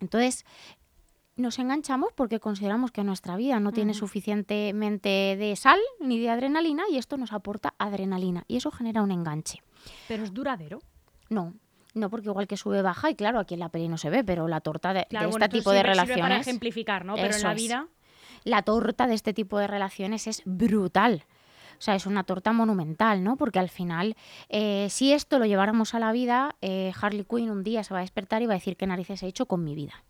Entonces, 0.00 0.44
nos 1.36 1.58
enganchamos 1.58 2.10
porque 2.14 2.38
consideramos 2.40 2.92
que 2.92 3.02
nuestra 3.04 3.36
vida 3.36 3.60
no 3.60 3.72
tiene 3.72 3.92
suficientemente 3.94 5.36
de 5.38 5.54
sal 5.56 5.78
ni 6.00 6.18
de 6.18 6.30
adrenalina 6.30 6.84
y 6.90 6.96
esto 6.98 7.16
nos 7.16 7.32
aporta 7.32 7.74
adrenalina 7.78 8.44
y 8.48 8.56
eso 8.56 8.70
genera 8.70 9.02
un 9.02 9.10
enganche. 9.10 9.62
Pero 10.08 10.24
es 10.24 10.32
duradero. 10.32 10.80
No, 11.28 11.54
no 11.94 12.10
porque 12.10 12.28
igual 12.28 12.46
que 12.46 12.56
sube 12.56 12.82
baja 12.82 13.10
y 13.10 13.14
claro, 13.14 13.38
aquí 13.40 13.54
en 13.54 13.60
la 13.60 13.68
peli 13.68 13.88
no 13.88 13.98
se 13.98 14.10
ve, 14.10 14.22
pero 14.24 14.48
la 14.48 14.60
torta 14.60 14.92
de, 14.92 15.06
Claro, 15.08 15.26
de 15.26 15.30
bueno, 15.32 15.44
este 15.46 15.56
tipo 15.58 15.70
de 15.72 15.82
relaciones... 15.82 16.22
para 16.22 16.38
ejemplificar, 16.38 17.04
¿no? 17.04 17.14
Pero 17.16 17.34
en 17.34 17.42
la 17.42 17.52
es. 17.52 17.56
vida... 17.56 17.86
La 18.44 18.62
torta 18.62 19.08
de 19.08 19.14
este 19.14 19.32
tipo 19.34 19.58
de 19.58 19.66
relaciones 19.66 20.28
es 20.28 20.42
brutal. 20.44 21.24
O 21.78 21.82
sea, 21.82 21.96
es 21.96 22.06
una 22.06 22.22
torta 22.22 22.52
monumental, 22.52 23.24
¿no? 23.24 23.36
Porque 23.36 23.58
al 23.58 23.68
final, 23.70 24.14
eh, 24.48 24.86
si 24.88 25.12
esto 25.12 25.38
lo 25.40 25.46
lleváramos 25.46 25.94
a 25.94 25.98
la 25.98 26.12
vida, 26.12 26.54
eh, 26.62 26.92
Harley 27.00 27.24
Quinn 27.28 27.50
un 27.50 27.64
día 27.64 27.82
se 27.82 27.92
va 27.92 27.98
a 27.98 28.02
despertar 28.02 28.42
y 28.42 28.46
va 28.46 28.52
a 28.52 28.56
decir 28.56 28.76
qué 28.76 28.86
narices 28.86 29.22
he 29.24 29.26
hecho 29.26 29.46
con 29.46 29.64
mi 29.64 29.74
vida. 29.74 30.04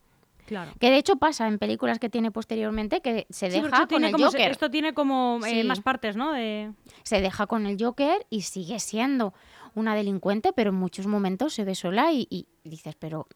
Claro. 0.44 0.70
Que 0.78 0.90
de 0.90 0.98
hecho 0.98 1.16
pasa 1.16 1.48
en 1.48 1.58
películas 1.58 1.98
que 1.98 2.08
tiene 2.08 2.30
posteriormente 2.30 3.00
que 3.00 3.26
se 3.30 3.50
Sí, 3.50 3.56
deja 3.56 3.66
esto 3.68 3.78
con 3.78 3.88
tiene 3.88 4.06
el 4.08 4.12
como 4.12 4.30
se- 4.30 4.38
Joker. 4.38 4.50
esto 4.52 4.70
tiene 4.70 4.94
como 4.94 5.40
eh, 5.44 5.64
más 5.64 5.80
partes, 5.80 6.14
¿no? 6.14 6.32
De... 6.32 6.72
Se 7.02 7.20
deja 7.20 7.46
con 7.48 7.66
el 7.66 7.82
Joker 7.82 8.26
y 8.30 8.42
sigue 8.42 8.78
siendo 8.78 9.34
una 9.76 9.94
delincuente, 9.94 10.52
pero 10.52 10.70
en 10.70 10.76
muchos 10.76 11.06
momentos 11.06 11.54
se 11.54 11.64
ve 11.64 11.74
sola 11.76 12.12
y, 12.12 12.26
y 12.30 12.46
dices, 12.64 12.96
pero 12.98 13.28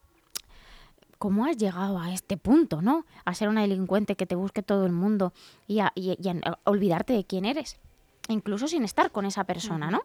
¿cómo 1.17 1.45
has 1.45 1.55
llegado 1.57 1.99
a 1.99 2.11
este 2.13 2.35
punto, 2.37 2.81
no? 2.81 3.05
A 3.25 3.33
ser 3.33 3.47
una 3.47 3.61
delincuente 3.61 4.15
que 4.15 4.25
te 4.25 4.35
busque 4.35 4.63
todo 4.63 4.85
el 4.85 4.91
mundo 4.91 5.33
y 5.67 5.79
a, 5.79 5.91
y- 5.95 6.17
y 6.19 6.29
a 6.29 6.59
olvidarte 6.65 7.13
de 7.13 7.23
quién 7.25 7.45
eres, 7.45 7.77
incluso 8.27 8.67
sin 8.67 8.83
estar 8.83 9.11
con 9.11 9.25
esa 9.25 9.43
persona, 9.43 9.91
¿no? 9.91 10.01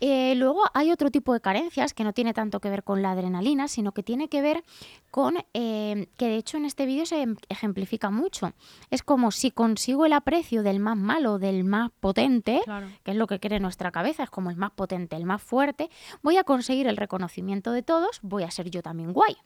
Eh, 0.00 0.34
luego 0.36 0.62
hay 0.74 0.92
otro 0.92 1.10
tipo 1.10 1.32
de 1.32 1.40
carencias 1.40 1.92
que 1.94 2.04
no 2.04 2.12
tiene 2.12 2.32
tanto 2.34 2.60
que 2.60 2.70
ver 2.70 2.84
con 2.84 3.02
la 3.02 3.12
adrenalina, 3.12 3.66
sino 3.68 3.92
que 3.92 4.02
tiene 4.02 4.28
que 4.28 4.42
ver 4.42 4.62
con, 5.10 5.36
eh, 5.54 6.06
que 6.16 6.26
de 6.26 6.36
hecho 6.36 6.56
en 6.56 6.64
este 6.64 6.86
vídeo 6.86 7.04
se 7.06 7.22
em- 7.22 7.36
ejemplifica 7.48 8.10
mucho. 8.10 8.52
Es 8.90 9.02
como 9.02 9.30
si 9.30 9.50
consigo 9.50 10.06
el 10.06 10.12
aprecio 10.12 10.62
del 10.62 10.78
más 10.80 10.96
malo, 10.96 11.38
del 11.38 11.64
más 11.64 11.90
potente, 11.98 12.60
Claro. 12.64 12.86
que 13.02 13.10
es 13.12 13.16
lo 13.16 13.26
que 13.26 13.40
cree 13.40 13.58
nuestra 13.60 13.90
cabeza, 13.90 14.22
es 14.22 14.30
como 14.30 14.50
el 14.50 14.56
más 14.56 14.70
potente, 14.72 15.16
el 15.16 15.24
más 15.24 15.42
fuerte, 15.42 15.90
voy 16.22 16.36
a 16.36 16.44
conseguir 16.44 16.86
el 16.86 16.96
reconocimiento 16.96 17.72
de 17.72 17.82
todos, 17.82 18.20
voy 18.22 18.44
a 18.44 18.50
ser 18.50 18.70
yo 18.70 18.82
también 18.82 19.12
guay. 19.12 19.36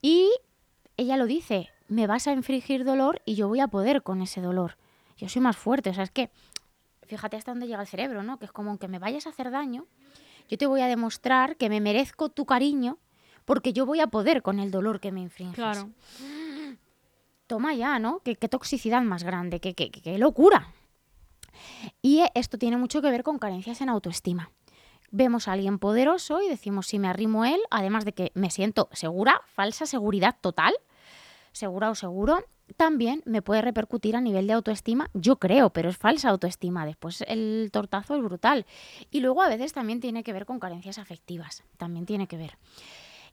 Y 0.00 0.30
ella 0.96 1.16
lo 1.16 1.26
dice, 1.26 1.68
me 1.88 2.06
vas 2.06 2.26
a 2.26 2.32
infligir 2.32 2.84
dolor 2.84 3.22
y 3.24 3.34
yo 3.34 3.48
voy 3.48 3.60
a 3.60 3.68
poder 3.68 4.02
con 4.02 4.20
ese 4.22 4.40
dolor. 4.40 4.76
Yo 5.16 5.28
soy 5.28 5.40
más 5.42 5.56
fuerte, 5.56 5.90
o 5.90 5.94
sea, 5.94 6.04
es 6.04 6.10
que 6.10 6.30
fíjate 7.16 7.36
hasta 7.36 7.50
dónde 7.50 7.66
llega 7.66 7.82
el 7.82 7.86
cerebro, 7.86 8.22
¿no? 8.22 8.38
Que 8.38 8.46
es 8.46 8.52
como 8.52 8.70
aunque 8.70 8.88
me 8.88 8.98
vayas 8.98 9.26
a 9.26 9.30
hacer 9.30 9.50
daño, 9.50 9.86
yo 10.48 10.56
te 10.56 10.66
voy 10.66 10.80
a 10.80 10.86
demostrar 10.86 11.56
que 11.56 11.68
me 11.68 11.80
merezco 11.80 12.30
tu 12.30 12.46
cariño 12.46 12.98
porque 13.44 13.74
yo 13.74 13.84
voy 13.84 14.00
a 14.00 14.06
poder 14.06 14.40
con 14.42 14.58
el 14.60 14.70
dolor 14.70 14.98
que 14.98 15.12
me 15.12 15.20
infringes. 15.20 15.56
Claro. 15.56 15.90
Toma 17.46 17.74
ya, 17.74 17.98
¿no? 17.98 18.20
Qué, 18.24 18.36
qué 18.36 18.48
toxicidad 18.48 19.02
más 19.02 19.24
grande, 19.24 19.60
qué, 19.60 19.74
qué- 19.74 19.90
qué 19.90 20.16
locura. 20.18 20.68
Y 22.00 22.22
esto 22.34 22.56
tiene 22.56 22.76
mucho 22.78 23.02
que 23.02 23.10
ver 23.10 23.22
con 23.22 23.38
carencias 23.38 23.80
en 23.82 23.88
autoestima. 23.90 24.50
Vemos 25.10 25.48
a 25.48 25.52
alguien 25.52 25.78
poderoso 25.78 26.40
y 26.40 26.48
decimos, 26.48 26.86
si 26.86 26.98
me 26.98 27.08
arrimo 27.08 27.42
a 27.42 27.50
él, 27.50 27.60
además 27.70 28.06
de 28.06 28.14
que 28.14 28.32
me 28.34 28.48
siento 28.50 28.88
segura, 28.92 29.42
falsa 29.46 29.84
seguridad 29.84 30.36
total, 30.40 30.72
segura 31.52 31.90
o 31.90 31.94
seguro, 31.94 32.42
también 32.76 33.22
me 33.26 33.42
puede 33.42 33.62
repercutir 33.62 34.16
a 34.16 34.20
nivel 34.20 34.46
de 34.46 34.54
autoestima, 34.54 35.10
yo 35.14 35.36
creo, 35.36 35.70
pero 35.70 35.90
es 35.90 35.96
falsa 35.96 36.30
autoestima. 36.30 36.86
Después 36.86 37.22
el 37.26 37.70
tortazo 37.72 38.14
es 38.14 38.22
brutal. 38.22 38.66
Y 39.10 39.20
luego 39.20 39.42
a 39.42 39.48
veces 39.48 39.72
también 39.72 40.00
tiene 40.00 40.22
que 40.22 40.32
ver 40.32 40.46
con 40.46 40.58
carencias 40.58 40.98
afectivas, 40.98 41.64
también 41.76 42.06
tiene 42.06 42.26
que 42.26 42.36
ver. 42.36 42.58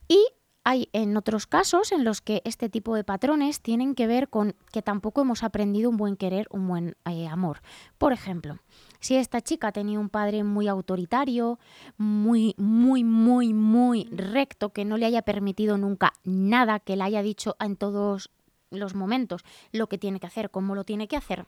Y 0.07 0.25
hay 0.63 0.89
en 0.93 1.15
otros 1.17 1.47
casos 1.47 1.91
en 1.91 2.03
los 2.03 2.21
que 2.21 2.41
este 2.45 2.69
tipo 2.69 2.93
de 2.95 3.03
patrones 3.03 3.61
tienen 3.61 3.95
que 3.95 4.07
ver 4.07 4.29
con 4.29 4.55
que 4.71 4.81
tampoco 4.81 5.21
hemos 5.21 5.43
aprendido 5.43 5.89
un 5.89 5.97
buen 5.97 6.15
querer, 6.15 6.47
un 6.51 6.67
buen 6.67 6.95
eh, 7.09 7.27
amor. 7.27 7.61
Por 7.97 8.13
ejemplo, 8.13 8.59
si 8.99 9.15
esta 9.15 9.41
chica 9.41 9.71
tenía 9.71 9.99
un 9.99 10.09
padre 10.09 10.43
muy 10.43 10.67
autoritario, 10.67 11.59
muy, 11.97 12.55
muy, 12.57 13.03
muy, 13.03 13.53
muy 13.53 14.09
recto, 14.11 14.69
que 14.69 14.85
no 14.85 14.97
le 14.97 15.05
haya 15.05 15.21
permitido 15.21 15.77
nunca 15.77 16.13
nada, 16.23 16.79
que 16.79 16.95
le 16.95 17.03
haya 17.03 17.21
dicho 17.21 17.55
en 17.59 17.75
todos 17.75 18.29
los 18.71 18.95
momentos 18.95 19.43
lo 19.71 19.88
que 19.88 19.97
tiene 19.97 20.19
que 20.19 20.27
hacer, 20.27 20.49
cómo 20.49 20.75
lo 20.75 20.84
tiene 20.84 21.08
que 21.08 21.17
hacer, 21.17 21.45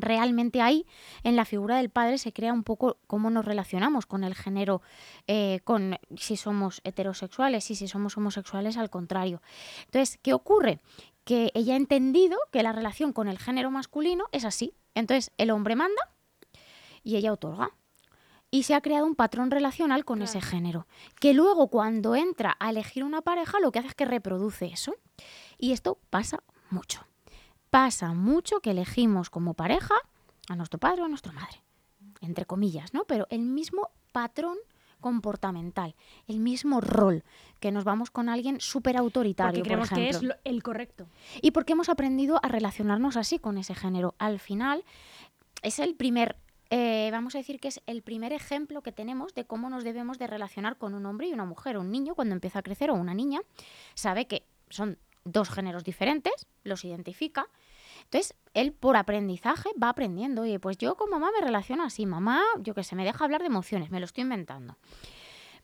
realmente 0.00 0.60
ahí 0.60 0.86
en 1.22 1.36
la 1.36 1.44
figura 1.44 1.76
del 1.76 1.90
padre 1.90 2.18
se 2.18 2.32
crea 2.32 2.52
un 2.52 2.62
poco 2.62 2.98
cómo 3.06 3.30
nos 3.30 3.44
relacionamos 3.44 4.06
con 4.06 4.24
el 4.24 4.34
género, 4.34 4.82
eh, 5.26 5.60
con 5.64 5.98
si 6.16 6.36
somos 6.36 6.80
heterosexuales 6.84 7.70
y 7.70 7.74
si 7.74 7.88
somos 7.88 8.16
homosexuales 8.16 8.76
al 8.76 8.90
contrario. 8.90 9.42
Entonces, 9.86 10.18
¿qué 10.22 10.32
ocurre? 10.32 10.80
Que 11.24 11.50
ella 11.54 11.74
ha 11.74 11.76
entendido 11.76 12.38
que 12.52 12.62
la 12.62 12.72
relación 12.72 13.12
con 13.12 13.28
el 13.28 13.38
género 13.38 13.70
masculino 13.70 14.26
es 14.32 14.44
así. 14.44 14.74
Entonces, 14.94 15.32
el 15.38 15.50
hombre 15.50 15.76
manda 15.76 16.10
y 17.02 17.16
ella 17.16 17.32
otorga. 17.32 17.70
Y 18.48 18.62
se 18.62 18.74
ha 18.74 18.80
creado 18.80 19.06
un 19.06 19.16
patrón 19.16 19.50
relacional 19.50 20.04
con 20.04 20.22
ese 20.22 20.40
género, 20.40 20.86
que 21.20 21.34
luego 21.34 21.66
cuando 21.66 22.14
entra 22.14 22.56
a 22.60 22.70
elegir 22.70 23.02
una 23.02 23.20
pareja 23.20 23.58
lo 23.58 23.72
que 23.72 23.80
hace 23.80 23.88
es 23.88 23.94
que 23.94 24.04
reproduce 24.04 24.66
eso. 24.66 24.94
Y 25.58 25.72
esto 25.72 25.98
pasa 26.10 26.42
mucho 26.70 27.06
pasa 27.70 28.14
mucho 28.14 28.60
que 28.60 28.70
elegimos 28.70 29.28
como 29.28 29.52
pareja 29.52 29.94
a 30.48 30.56
nuestro 30.56 30.78
padre 30.78 31.02
o 31.02 31.04
a 31.04 31.08
nuestra 31.08 31.32
madre, 31.32 31.60
entre 32.22 32.46
comillas, 32.46 32.94
¿no? 32.94 33.04
Pero 33.04 33.26
el 33.28 33.40
mismo 33.42 33.90
patrón 34.12 34.56
comportamental, 35.00 35.94
el 36.26 36.38
mismo 36.38 36.80
rol, 36.80 37.22
que 37.60 37.70
nos 37.72 37.84
vamos 37.84 38.10
con 38.10 38.28
alguien 38.30 38.60
súper 38.60 38.96
autoritario. 38.96 39.58
Porque 39.58 39.68
creemos 39.68 39.88
por 39.90 39.98
que 39.98 40.08
es 40.08 40.22
lo- 40.22 40.34
el 40.44 40.62
correcto. 40.62 41.06
Y 41.42 41.50
porque 41.50 41.72
hemos 41.74 41.88
aprendido 41.90 42.40
a 42.42 42.48
relacionarnos 42.48 43.16
así 43.16 43.38
con 43.38 43.58
ese 43.58 43.74
género. 43.74 44.14
Al 44.18 44.38
final, 44.40 44.82
es 45.62 45.78
el 45.78 45.94
primer, 45.96 46.36
eh, 46.70 47.10
vamos 47.12 47.34
a 47.34 47.38
decir 47.38 47.60
que 47.60 47.68
es 47.68 47.82
el 47.86 48.02
primer 48.02 48.32
ejemplo 48.32 48.82
que 48.82 48.92
tenemos 48.92 49.34
de 49.34 49.44
cómo 49.44 49.68
nos 49.68 49.84
debemos 49.84 50.18
de 50.18 50.26
relacionar 50.28 50.78
con 50.78 50.94
un 50.94 51.04
hombre 51.04 51.28
y 51.28 51.32
una 51.34 51.44
mujer. 51.44 51.76
Un 51.76 51.90
niño 51.90 52.14
cuando 52.14 52.34
empieza 52.34 52.60
a 52.60 52.62
crecer 52.62 52.90
o 52.90 52.94
una 52.94 53.12
niña 53.14 53.40
sabe 53.94 54.26
que 54.26 54.46
son 54.70 54.98
dos 55.26 55.50
géneros 55.50 55.84
diferentes, 55.84 56.46
los 56.62 56.84
identifica. 56.84 57.46
Entonces, 58.04 58.34
él 58.54 58.72
por 58.72 58.96
aprendizaje 58.96 59.68
va 59.82 59.90
aprendiendo. 59.90 60.42
Oye, 60.42 60.58
pues 60.60 60.78
yo 60.78 60.96
con 60.96 61.10
mamá 61.10 61.30
me 61.38 61.44
relaciono 61.44 61.82
así. 61.82 62.06
Mamá, 62.06 62.42
yo 62.60 62.74
que 62.74 62.84
sé, 62.84 62.94
me 62.94 63.04
deja 63.04 63.24
hablar 63.24 63.40
de 63.40 63.48
emociones, 63.48 63.90
me 63.90 64.00
lo 64.00 64.06
estoy 64.06 64.22
inventando. 64.22 64.78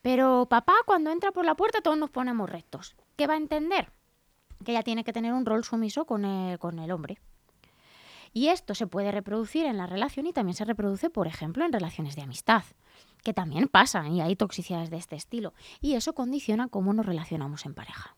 Pero 0.01 0.47
papá, 0.49 0.73
cuando 0.85 1.11
entra 1.11 1.31
por 1.31 1.45
la 1.45 1.55
puerta, 1.55 1.81
todos 1.81 1.97
nos 1.97 2.09
ponemos 2.09 2.49
rectos. 2.49 2.95
¿Qué 3.15 3.25
va 3.25 3.35
a 3.35 3.37
entender? 3.37 3.91
Que 4.65 4.71
ella 4.71 4.83
tiene 4.83 5.03
que 5.03 5.13
tener 5.13 5.33
un 5.33 5.45
rol 5.45 5.63
sumiso 5.63 6.05
con 6.05 6.25
el, 6.25 6.59
con 6.59 6.79
el 6.79 6.91
hombre. 6.91 7.19
Y 8.33 8.47
esto 8.47 8.75
se 8.75 8.87
puede 8.87 9.11
reproducir 9.11 9.65
en 9.65 9.77
la 9.77 9.85
relación 9.85 10.25
y 10.25 10.33
también 10.33 10.55
se 10.55 10.65
reproduce, 10.65 11.09
por 11.09 11.27
ejemplo, 11.27 11.63
en 11.63 11.71
relaciones 11.71 12.15
de 12.15 12.23
amistad, 12.23 12.63
que 13.23 13.33
también 13.33 13.67
pasa 13.67 14.07
y 14.09 14.21
hay 14.21 14.35
toxicidades 14.35 14.89
de 14.89 14.97
este 14.97 15.15
estilo. 15.15 15.53
Y 15.79 15.93
eso 15.93 16.13
condiciona 16.13 16.67
cómo 16.67 16.93
nos 16.93 17.05
relacionamos 17.05 17.65
en 17.65 17.75
pareja. 17.75 18.17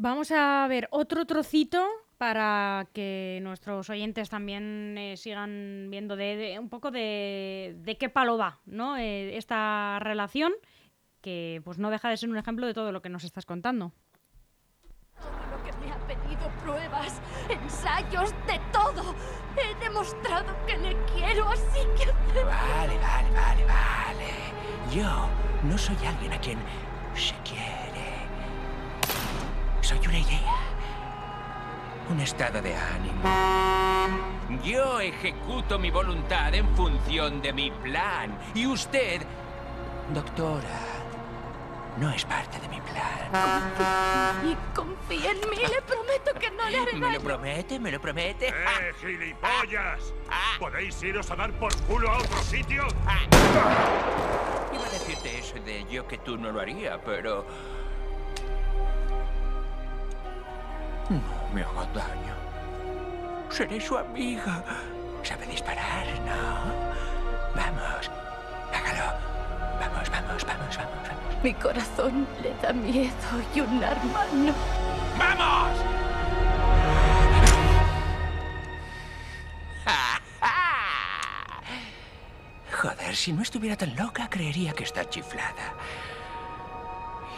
Vamos 0.00 0.30
a 0.30 0.64
ver 0.68 0.86
otro 0.92 1.24
trocito 1.26 1.84
para 2.18 2.86
que 2.92 3.40
nuestros 3.42 3.90
oyentes 3.90 4.30
también 4.30 4.96
eh, 4.96 5.16
sigan 5.16 5.88
viendo 5.90 6.14
de, 6.16 6.36
de- 6.36 6.58
un 6.58 6.68
poco 6.68 6.90
de, 6.90 7.74
de 7.78 7.96
qué 7.98 8.08
palo 8.08 8.38
va, 8.38 8.58
¿no? 8.66 8.96
Eh, 8.96 9.36
esta 9.36 9.98
relación 10.00 10.52
que 11.20 11.60
pues 11.64 11.78
no 11.78 11.90
deja 11.90 12.08
de 12.10 12.16
ser 12.16 12.28
un 12.30 12.36
ejemplo 12.36 12.66
de 12.66 12.74
todo 12.74 12.92
lo 12.92 13.02
que 13.02 13.08
nos 13.08 13.24
estás 13.24 13.44
contando. 13.44 13.92
Lo 15.50 15.62
que 15.64 15.72
me 15.84 15.90
ha 15.92 15.98
pedido 16.06 16.48
pruebas, 16.62 17.20
ensayos, 17.48 18.30
de 18.46 18.60
todo. 18.72 19.16
He 19.56 19.74
demostrado 19.84 20.54
que 20.64 20.76
le 20.78 20.96
quiero, 21.06 21.48
así 21.48 21.80
que... 21.96 22.06
Vale, 22.44 22.98
vale, 22.98 23.30
vale, 23.32 23.64
vale. 23.64 24.94
Yo 24.94 25.28
no 25.64 25.76
soy 25.76 25.96
alguien 26.06 26.32
a 26.32 26.40
quien 26.40 26.58
se 27.16 27.34
quiere. 27.42 27.57
Soy 29.88 30.06
una 30.06 30.18
idea. 30.18 30.54
Un 32.10 32.20
estado 32.20 32.60
de 32.60 32.74
ánimo. 32.76 33.22
Yo 34.62 35.00
ejecuto 35.00 35.78
mi 35.78 35.90
voluntad 35.90 36.54
en 36.54 36.68
función 36.76 37.40
de 37.40 37.54
mi 37.54 37.70
plan. 37.70 38.38
Y 38.54 38.66
usted, 38.66 39.22
doctora, 40.12 40.78
no 41.96 42.10
es 42.10 42.22
parte 42.26 42.60
de 42.60 42.68
mi 42.68 42.82
plan. 42.82 44.44
Y 44.44 44.54
confía 44.76 45.30
en 45.30 45.48
mí, 45.48 45.56
le 45.56 45.80
prometo 45.80 46.34
que 46.38 46.50
no 46.50 46.68
le 46.68 46.80
haré 46.80 46.92
¿Me 46.92 46.98
lo 46.98 47.06
daño. 47.06 47.20
promete? 47.20 47.80
¿Me 47.80 47.90
lo 47.90 47.98
promete? 47.98 48.48
¡Eh, 48.48 48.92
gilipollas! 49.00 50.12
¿Podéis 50.58 51.02
iros 51.02 51.30
a 51.30 51.36
dar 51.36 51.50
por 51.52 51.74
culo 51.84 52.10
a 52.10 52.18
otro 52.18 52.42
sitio? 52.42 52.86
Iba 54.70 54.86
a 54.86 54.90
decirte 54.90 55.38
eso 55.38 55.54
de 55.64 55.86
yo 55.90 56.06
que 56.06 56.18
tú 56.18 56.36
no 56.36 56.52
lo 56.52 56.60
haría, 56.60 57.02
pero... 57.02 57.46
No 61.08 61.20
me 61.54 61.62
haga 61.62 61.86
daño. 61.94 62.34
Seré 63.50 63.80
su 63.80 63.96
amiga. 63.96 64.62
Sabe 65.22 65.46
disparar, 65.46 66.06
¿no? 66.26 66.34
Vamos, 67.54 68.10
hágalo. 68.74 69.14
Vamos, 69.80 70.10
vamos, 70.10 70.44
vamos, 70.44 70.76
vamos, 70.76 71.08
vamos. 71.08 71.42
Mi 71.42 71.54
corazón 71.54 72.26
le 72.42 72.52
da 72.60 72.72
miedo 72.72 73.12
y 73.54 73.60
un 73.60 73.82
arma 73.82 74.24
no. 74.32 74.52
¡Vamos! 75.18 75.78
Joder, 82.82 83.16
si 83.16 83.32
no 83.32 83.42
estuviera 83.42 83.76
tan 83.76 83.96
loca, 83.96 84.28
creería 84.28 84.72
que 84.72 84.84
está 84.84 85.08
chiflada. 85.08 85.72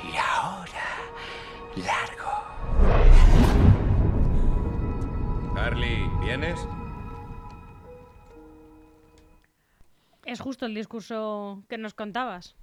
Y 0.02 0.16
ahora, 0.16 0.85
largo. 1.76 2.39
¿Vienes? 6.20 6.59
Es 10.24 10.40
justo 10.40 10.66
el 10.66 10.74
discurso 10.74 11.62
que 11.68 11.78
nos 11.78 11.94
contabas. 11.94 12.56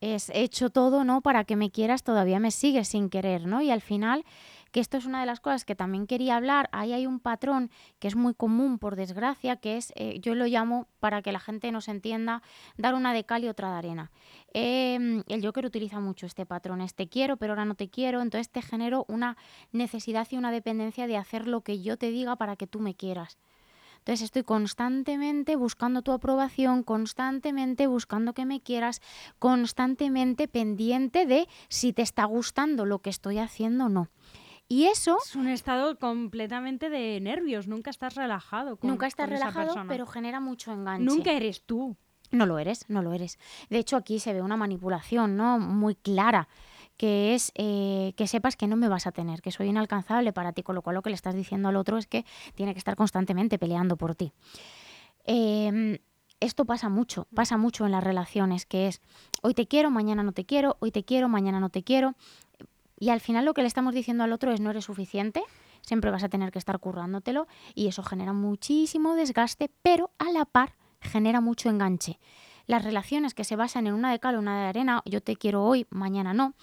es 0.00 0.30
he 0.30 0.42
hecho 0.42 0.70
todo, 0.70 1.04
¿no? 1.04 1.20
Para 1.20 1.44
que 1.44 1.56
me 1.56 1.70
quieras, 1.70 2.02
todavía 2.02 2.40
me 2.40 2.50
sigues 2.50 2.88
sin 2.88 3.10
querer, 3.10 3.46
¿no? 3.46 3.60
Y 3.62 3.70
al 3.70 3.80
final, 3.80 4.24
que 4.70 4.80
esto 4.80 4.96
es 4.96 5.06
una 5.06 5.20
de 5.20 5.26
las 5.26 5.40
cosas 5.40 5.64
que 5.64 5.74
también 5.74 6.06
quería 6.06 6.36
hablar, 6.36 6.68
ahí 6.72 6.92
hay 6.92 7.06
un 7.06 7.20
patrón 7.20 7.70
que 7.98 8.08
es 8.08 8.16
muy 8.16 8.34
común, 8.34 8.78
por 8.78 8.96
desgracia, 8.96 9.56
que 9.56 9.76
es, 9.76 9.92
eh, 9.96 10.18
yo 10.20 10.34
lo 10.34 10.46
llamo, 10.46 10.86
para 11.00 11.22
que 11.22 11.32
la 11.32 11.40
gente 11.40 11.72
nos 11.72 11.88
entienda, 11.88 12.42
dar 12.76 12.94
una 12.94 13.12
de 13.12 13.24
cal 13.24 13.44
y 13.44 13.48
otra 13.48 13.70
de 13.72 13.78
arena. 13.78 14.10
Eh, 14.54 15.22
el 15.26 15.44
Joker 15.44 15.66
utiliza 15.66 16.00
mucho 16.00 16.26
este 16.26 16.46
patrón, 16.46 16.80
es 16.80 16.94
te 16.94 17.08
quiero, 17.08 17.36
pero 17.36 17.52
ahora 17.52 17.64
no 17.64 17.74
te 17.74 17.88
quiero, 17.88 18.20
entonces 18.20 18.50
te 18.50 18.62
genero 18.62 19.04
una 19.08 19.36
necesidad 19.72 20.26
y 20.30 20.36
una 20.36 20.52
dependencia 20.52 21.06
de 21.06 21.16
hacer 21.16 21.46
lo 21.46 21.62
que 21.62 21.82
yo 21.82 21.96
te 21.96 22.10
diga 22.10 22.36
para 22.36 22.56
que 22.56 22.66
tú 22.66 22.80
me 22.80 22.94
quieras. 22.94 23.38
Entonces 24.00 24.24
estoy 24.24 24.44
constantemente 24.44 25.56
buscando 25.56 26.00
tu 26.00 26.12
aprobación, 26.12 26.82
constantemente 26.82 27.86
buscando 27.86 28.32
que 28.32 28.46
me 28.46 28.60
quieras, 28.60 29.02
constantemente 29.38 30.48
pendiente 30.48 31.26
de 31.26 31.48
si 31.68 31.92
te 31.92 32.00
está 32.00 32.24
gustando 32.24 32.86
lo 32.86 33.00
que 33.00 33.10
estoy 33.10 33.38
haciendo 33.38 33.86
o 33.86 33.88
no. 33.90 34.08
Y 34.70 34.84
eso 34.84 35.18
Es 35.26 35.34
un 35.34 35.48
estado 35.48 35.98
completamente 35.98 36.90
de 36.90 37.20
nervios, 37.20 37.66
nunca 37.66 37.90
estás 37.90 38.14
relajado. 38.14 38.76
Con, 38.76 38.88
nunca 38.88 39.08
estás 39.08 39.26
con 39.26 39.34
relajado, 39.34 39.74
pero 39.88 40.06
genera 40.06 40.38
mucho 40.38 40.72
enganche. 40.72 41.04
Nunca 41.04 41.32
eres 41.32 41.64
tú. 41.66 41.96
No 42.30 42.46
lo 42.46 42.56
eres, 42.60 42.84
no 42.88 43.02
lo 43.02 43.12
eres. 43.12 43.40
De 43.68 43.78
hecho, 43.78 43.96
aquí 43.96 44.20
se 44.20 44.32
ve 44.32 44.42
una 44.42 44.56
manipulación 44.56 45.36
¿no? 45.36 45.58
muy 45.58 45.96
clara, 45.96 46.46
que 46.96 47.34
es 47.34 47.50
eh, 47.56 48.12
que 48.16 48.28
sepas 48.28 48.54
que 48.54 48.68
no 48.68 48.76
me 48.76 48.86
vas 48.86 49.08
a 49.08 49.10
tener, 49.10 49.42
que 49.42 49.50
soy 49.50 49.66
inalcanzable 49.66 50.32
para 50.32 50.52
ti, 50.52 50.62
con 50.62 50.76
lo 50.76 50.82
cual 50.82 50.94
lo 50.94 51.02
que 51.02 51.10
le 51.10 51.16
estás 51.16 51.34
diciendo 51.34 51.68
al 51.68 51.74
otro 51.74 51.98
es 51.98 52.06
que 52.06 52.24
tiene 52.54 52.72
que 52.72 52.78
estar 52.78 52.94
constantemente 52.94 53.58
peleando 53.58 53.96
por 53.96 54.14
ti. 54.14 54.32
Em, 55.24 55.98
esto 56.38 56.64
pasa 56.64 56.88
mucho, 56.88 57.26
pasa 57.34 57.56
mucho 57.56 57.86
en 57.86 57.90
las 57.90 58.04
relaciones, 58.04 58.66
que 58.66 58.86
es 58.86 59.00
hoy 59.42 59.52
te 59.54 59.66
quiero, 59.66 59.90
mañana 59.90 60.22
no 60.22 60.30
te 60.30 60.46
quiero, 60.46 60.76
hoy 60.78 60.92
te 60.92 61.04
quiero, 61.04 61.28
mañana 61.28 61.58
no 61.58 61.70
te 61.70 61.82
quiero. 61.82 62.14
Y 63.00 63.08
al 63.08 63.20
final 63.20 63.46
lo 63.46 63.54
que 63.54 63.62
le 63.62 63.66
estamos 63.66 63.94
diciendo 63.94 64.22
al 64.24 64.32
otro 64.32 64.52
es 64.52 64.60
no 64.60 64.70
eres 64.70 64.84
suficiente, 64.84 65.42
siempre 65.80 66.10
vas 66.10 66.22
a 66.22 66.28
tener 66.28 66.52
que 66.52 66.58
estar 66.58 66.78
currándotelo 66.78 67.48
y 67.74 67.88
eso 67.88 68.02
genera 68.02 68.34
muchísimo 68.34 69.14
desgaste, 69.14 69.70
pero 69.82 70.10
a 70.18 70.30
la 70.30 70.44
par 70.44 70.76
genera 71.00 71.40
mucho 71.40 71.70
enganche. 71.70 72.20
Las 72.66 72.84
relaciones 72.84 73.32
que 73.32 73.44
se 73.44 73.56
basan 73.56 73.86
en 73.86 73.94
una 73.94 74.12
de 74.12 74.20
cal, 74.20 74.36
una 74.36 74.60
de 74.60 74.68
arena, 74.68 75.02
yo 75.06 75.22
te 75.22 75.34
quiero 75.34 75.64
hoy, 75.64 75.86
mañana 75.88 76.34
no, 76.34 76.54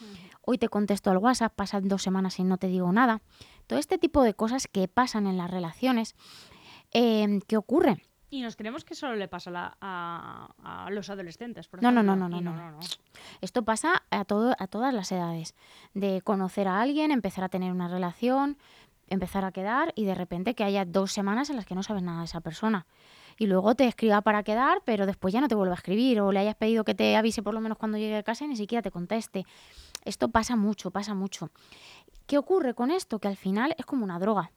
hoy 0.42 0.60
te 0.60 0.70
contesto 0.70 1.10
al 1.10 1.18
WhatsApp, 1.18 1.56
pasan 1.56 1.88
dos 1.88 2.04
semanas 2.04 2.38
y 2.38 2.44
no 2.44 2.58
te 2.58 2.68
digo 2.68 2.92
nada. 2.94 3.24
Todo 3.66 3.80
este 3.80 3.98
tipo 3.98 4.22
de 4.22 4.36
cosas 4.36 4.68
que 4.68 4.88
pasan 4.88 5.26
en 5.26 5.38
las 5.38 5.50
relaciones, 5.50 6.16
eh, 6.94 7.40
¿qué 7.48 7.58
ocurre? 7.58 8.04
Y 8.30 8.42
nos 8.42 8.56
creemos 8.58 8.84
que 8.84 8.94
solo 8.94 9.16
le 9.16 9.28
pasa 9.30 9.50
a, 9.50 9.54
la- 9.54 9.78
a- 9.80 10.86
a 10.86 10.90
los 10.92 11.10
adolescentes. 11.10 11.68
Por 11.68 11.82
No, 11.82 11.92
no, 11.92 12.02
ejemplo, 12.02 12.16
no, 12.16 12.30
no, 12.30 12.38
y 12.38 12.42
no, 12.42 12.72
no. 12.72 12.80
Esto 13.42 13.64
pasa 13.64 14.04
a, 14.12 14.26
todo, 14.26 14.54
a 14.60 14.68
todas 14.68 14.94
las 14.94 15.12
edades, 15.12 15.56
de 15.94 16.22
conocer 16.22 16.68
a 16.68 16.82
alguien, 16.82 17.12
empezar 17.12 17.44
a 17.46 17.50
tener 17.50 17.72
una 17.72 17.88
relación, 17.88 18.58
empezar 19.10 19.46
a 19.46 19.52
quedar 19.54 19.94
y 19.96 20.04
de 20.04 20.14
repente 20.16 20.56
que 20.56 20.66
haya 20.66 20.84
dos 20.84 21.14
semanas 21.14 21.50
en 21.50 21.56
las 21.56 21.66
que 21.66 21.74
no 21.76 21.84
sabes 21.84 22.04
nada 22.04 22.20
de 22.20 22.26
esa 22.26 22.42
persona. 22.42 22.86
Y 23.40 23.46
luego 23.46 23.76
te 23.76 23.86
escriba 23.86 24.20
para 24.22 24.44
quedar, 24.44 24.82
pero 24.84 25.06
después 25.06 25.34
ya 25.34 25.40
no 25.40 25.48
te 25.48 25.56
vuelve 25.56 25.72
a 25.74 25.76
escribir 25.78 26.20
o 26.20 26.32
le 26.34 26.40
hayas 26.40 26.56
pedido 26.56 26.84
que 26.84 26.96
te 26.96 27.16
avise 27.16 27.42
por 27.44 27.54
lo 27.54 27.62
menos 27.62 27.78
cuando 27.78 27.98
llegue 27.98 28.18
a 28.18 28.24
casa 28.24 28.44
y 28.44 28.48
ni 28.50 28.58
siquiera 28.58 28.82
te 28.82 28.92
conteste. 28.92 29.46
Esto 30.04 30.28
pasa 30.30 30.56
mucho, 30.58 30.92
pasa 30.92 31.14
mucho. 31.14 31.50
¿Qué 32.26 32.38
ocurre 32.38 32.74
con 32.74 32.92
esto? 32.92 33.20
Que 33.20 33.28
al 33.30 33.38
final 33.38 33.74
es 33.78 33.86
como 33.86 34.04
una 34.04 34.20
droga. 34.20 34.52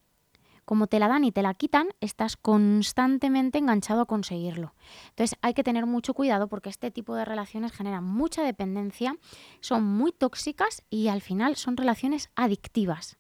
Como 0.70 0.87
te 0.87 1.00
la 1.00 1.09
dan 1.09 1.24
y 1.24 1.33
te 1.33 1.42
la 1.42 1.52
quitan, 1.54 1.88
estás 2.00 2.37
constantemente 2.37 3.59
enganchado 3.59 4.02
a 4.02 4.06
conseguirlo. 4.06 4.72
Entonces 5.09 5.37
hay 5.42 5.52
que 5.52 5.64
tener 5.64 5.85
mucho 5.85 6.14
cuidado 6.14 6.46
porque 6.46 6.68
este 6.68 6.92
tipo 6.92 7.16
de 7.16 7.24
relaciones 7.24 7.72
generan 7.72 8.04
mucha 8.04 8.44
dependencia, 8.44 9.16
son 9.59 9.83
muy 9.83 10.12
tóxicas 10.12 10.85
y 10.88 11.09
al 11.09 11.22
final 11.22 11.56
son 11.56 11.76
relaciones 11.76 12.30
adictivas. 12.37 13.18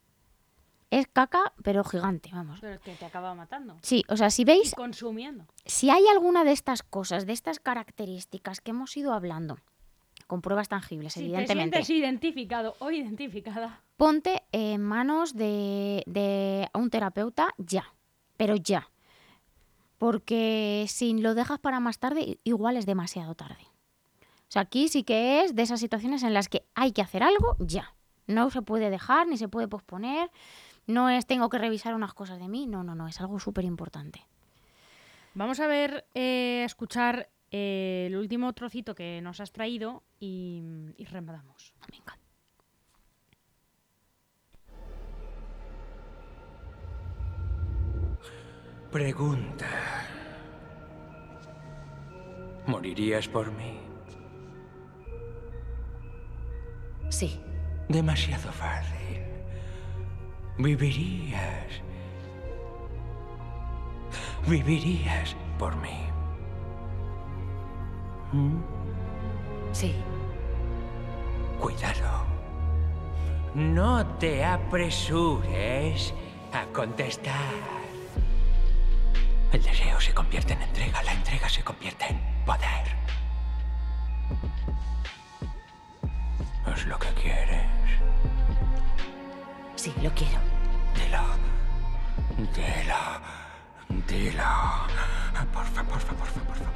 Es 0.90 1.08
caca, 1.08 1.52
pero 1.64 1.82
gigante, 1.82 2.30
vamos. 2.32 2.60
Pero 2.60 2.80
que 2.80 2.94
te 2.94 3.04
acaba 3.04 3.34
matando. 3.34 3.76
Sí, 3.82 4.04
o 4.08 4.16
sea, 4.16 4.30
si 4.30 4.42
Y 4.42 4.44
veis, 4.44 4.72
consumiendo. 4.76 5.44
si 5.64 5.90
hay 5.90 6.06
alguna 6.06 6.44
de 6.44 6.52
estas 6.52 6.84
cosas, 6.84 7.26
de 7.26 7.32
estas 7.32 7.58
características 7.58 8.60
que 8.60 8.70
hemos 8.70 8.96
ido 8.96 9.12
hablando, 9.12 9.58
con 10.30 10.42
pruebas 10.42 10.68
tangibles, 10.68 11.14
Si 11.14 11.18
te 11.18 11.26
evidentemente, 11.26 11.82
sientes 11.82 11.90
identificado 11.90 12.76
o 12.78 12.92
identificada, 12.92 13.80
ponte 13.96 14.44
en 14.52 14.80
manos 14.80 15.34
de, 15.34 16.04
de 16.06 16.68
un 16.72 16.88
terapeuta 16.88 17.52
ya, 17.58 17.92
pero 18.36 18.54
ya. 18.54 18.88
Porque 19.98 20.86
si 20.86 21.12
lo 21.14 21.34
dejas 21.34 21.58
para 21.58 21.80
más 21.80 21.98
tarde, 21.98 22.38
igual 22.44 22.76
es 22.76 22.86
demasiado 22.86 23.34
tarde. 23.34 23.66
O 24.22 24.52
sea, 24.52 24.62
aquí 24.62 24.88
sí 24.88 25.02
que 25.02 25.42
es 25.42 25.56
de 25.56 25.62
esas 25.62 25.80
situaciones 25.80 26.22
en 26.22 26.32
las 26.32 26.48
que 26.48 26.64
hay 26.76 26.92
que 26.92 27.02
hacer 27.02 27.24
algo 27.24 27.56
ya. 27.58 27.96
No 28.28 28.50
se 28.50 28.62
puede 28.62 28.88
dejar 28.88 29.26
ni 29.26 29.36
se 29.36 29.48
puede 29.48 29.66
posponer. 29.66 30.30
No 30.86 31.10
es 31.10 31.26
tengo 31.26 31.48
que 31.48 31.58
revisar 31.58 31.92
unas 31.96 32.14
cosas 32.14 32.38
de 32.38 32.46
mí. 32.46 32.68
No, 32.68 32.84
no, 32.84 32.94
no, 32.94 33.08
es 33.08 33.20
algo 33.20 33.40
súper 33.40 33.64
importante. 33.64 34.24
vamos 35.34 35.58
a 35.58 35.66
ver, 35.66 36.06
eh, 36.14 36.62
escuchar 36.64 37.28
eh, 37.50 38.04
el 38.06 38.16
último 38.16 38.52
trocito 38.52 38.94
que 38.94 39.20
nos 39.22 39.40
has 39.40 39.52
traído 39.52 40.02
y, 40.18 40.62
y 40.96 41.04
rematamos. 41.04 41.72
Venga. 41.90 42.18
Pregunta. 48.90 49.68
¿Morirías 52.66 53.28
por 53.28 53.50
mí? 53.52 53.78
Sí, 57.08 57.40
Demasiado 57.90 58.52
fácil. 58.52 59.18
Vivirías. 60.58 61.82
Vivirías 64.46 65.34
por 65.58 65.74
mí. 65.74 66.09
¿Mm? 68.32 68.58
sí. 69.72 69.94
Cuidado. 71.60 72.24
No 73.54 74.06
te 74.18 74.44
apresures 74.44 76.14
a 76.52 76.64
contestar. 76.72 77.34
El 79.52 79.62
deseo 79.62 80.00
se 80.00 80.14
convierte 80.14 80.52
en 80.52 80.62
entrega, 80.62 81.02
la 81.02 81.12
entrega 81.12 81.48
se 81.48 81.62
convierte 81.62 82.06
en 82.06 82.20
poder. 82.46 82.96
¿Es 86.72 86.86
lo 86.86 86.98
que 86.98 87.08
quieres? 87.14 87.66
Sí, 89.74 89.92
lo 90.02 90.10
quiero. 90.14 90.38
Dilo. 90.94 91.24
Dilo. 92.54 93.02
Dilo. 94.06 94.44
Porfa, 95.52 95.82
porfa, 95.82 96.12
porfa, 96.14 96.40
porfa. 96.42 96.69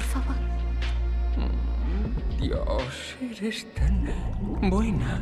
Por 0.00 0.22
favor. 0.22 0.36
Dios, 2.40 3.16
eres 3.20 3.66
tan 3.74 4.08
buena. 4.70 5.20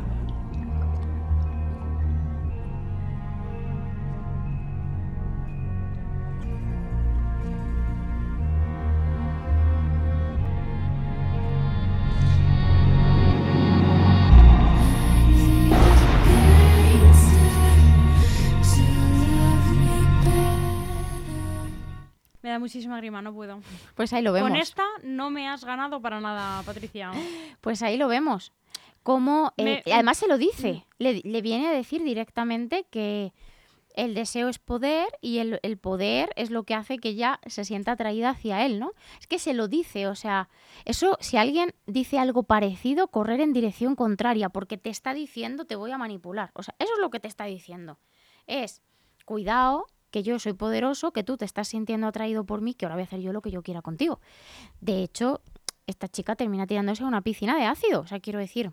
Muchísima 22.69 22.97
grima, 22.97 23.21
no 23.23 23.33
puedo. 23.33 23.59
Pues 23.95 24.13
ahí 24.13 24.21
lo 24.21 24.31
vemos. 24.31 24.49
Con 24.51 24.59
esta 24.59 24.83
no 25.03 25.31
me 25.31 25.47
has 25.47 25.65
ganado 25.65 25.99
para 26.01 26.21
nada, 26.21 26.61
Patricia. 26.63 27.11
Pues 27.61 27.81
ahí 27.81 27.97
lo 27.97 28.07
vemos. 28.07 28.51
Como, 29.01 29.51
eh, 29.57 29.81
Me- 29.85 29.93
además 29.93 30.17
se 30.17 30.27
lo 30.27 30.37
dice, 30.37 30.85
le, 30.99 31.21
le 31.23 31.41
viene 31.41 31.67
a 31.67 31.71
decir 31.71 32.03
directamente 32.03 32.85
que 32.91 33.33
el 33.95 34.13
deseo 34.13 34.49
es 34.49 34.59
poder 34.59 35.07
y 35.19 35.39
el, 35.39 35.59
el 35.63 35.77
poder 35.77 36.29
es 36.35 36.51
lo 36.51 36.63
que 36.63 36.75
hace 36.75 36.99
que 36.99 37.09
ella 37.09 37.39
se 37.47 37.65
sienta 37.65 37.93
atraída 37.93 38.29
hacia 38.29 38.65
él, 38.65 38.79
¿no? 38.79 38.91
Es 39.19 39.25
que 39.27 39.39
se 39.39 39.53
lo 39.53 39.67
dice, 39.67 40.07
o 40.07 40.15
sea, 40.15 40.47
eso, 40.85 41.17
si 41.21 41.37
alguien 41.37 41.73
dice 41.87 42.19
algo 42.19 42.43
parecido, 42.43 43.07
correr 43.07 43.41
en 43.41 43.51
dirección 43.51 43.95
contraria, 43.95 44.49
porque 44.49 44.77
te 44.77 44.89
está 44.91 45.13
diciendo 45.15 45.65
te 45.65 45.75
voy 45.75 45.91
a 45.91 45.97
manipular. 45.97 46.51
O 46.53 46.61
sea, 46.61 46.75
eso 46.77 46.93
es 46.93 46.99
lo 47.01 47.09
que 47.09 47.19
te 47.19 47.27
está 47.27 47.45
diciendo. 47.45 47.97
Es, 48.47 48.81
cuidado, 49.25 49.87
que 50.11 50.23
yo 50.23 50.39
soy 50.39 50.53
poderoso, 50.53 51.11
que 51.11 51.23
tú 51.23 51.37
te 51.37 51.45
estás 51.45 51.67
sintiendo 51.69 52.07
atraído 52.07 52.43
por 52.45 52.61
mí, 52.61 52.73
que 52.73 52.85
ahora 52.85 52.95
voy 52.95 53.01
a 53.03 53.05
hacer 53.05 53.19
yo 53.21 53.31
lo 53.33 53.41
que 53.41 53.51
yo 53.51 53.61
quiera 53.63 53.81
contigo. 53.81 54.19
De 54.81 55.03
hecho, 55.03 55.41
esta 55.87 56.07
chica 56.07 56.35
termina 56.35 56.65
tirándose 56.67 57.03
a 57.03 57.07
una 57.07 57.21
piscina 57.21 57.57
de 57.57 57.65
ácido, 57.65 58.01
o 58.01 58.07
sea, 58.07 58.19
quiero 58.19 58.39
decir. 58.39 58.71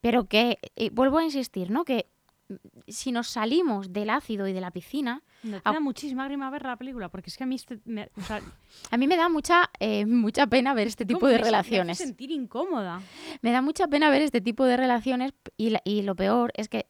Pero 0.00 0.24
que, 0.24 0.58
eh, 0.76 0.90
vuelvo 0.90 1.18
a 1.18 1.24
insistir, 1.24 1.70
¿no? 1.70 1.84
Que 1.84 2.06
mm, 2.48 2.54
si 2.88 3.10
nos 3.12 3.28
salimos 3.28 3.92
del 3.92 4.10
ácido 4.10 4.46
y 4.46 4.52
de 4.52 4.60
la 4.60 4.70
piscina, 4.70 5.22
Me 5.42 5.60
da 5.64 5.80
muchísima 5.80 6.24
grima 6.26 6.48
ver 6.50 6.62
la 6.64 6.76
película, 6.76 7.08
porque 7.08 7.30
es 7.30 7.36
que 7.36 7.44
a 7.44 7.46
mí 7.46 7.54
este- 7.56 7.80
me, 7.84 8.08
o 8.16 8.20
sea, 8.22 8.40
a 8.90 8.96
mí 8.96 9.06
me 9.06 9.16
da 9.16 9.28
mucha, 9.28 9.70
eh, 9.80 10.06
mucha 10.06 10.46
pena 10.46 10.74
ver 10.74 10.86
este 10.88 11.04
tipo 11.06 11.20
¿cómo 11.20 11.30
de 11.30 11.38
me 11.38 11.42
hace- 11.42 11.50
me 11.52 11.58
hace 11.58 11.70
relaciones. 11.70 11.98
sentir 11.98 12.30
incómoda. 12.30 13.00
Me 13.42 13.50
da 13.52 13.62
mucha 13.62 13.86
pena 13.88 14.10
ver 14.10 14.22
este 14.22 14.40
tipo 14.40 14.64
de 14.64 14.76
relaciones 14.76 15.32
y, 15.56 15.70
la- 15.70 15.82
y 15.84 16.02
lo 16.02 16.14
peor 16.16 16.52
es 16.56 16.68
que 16.68 16.86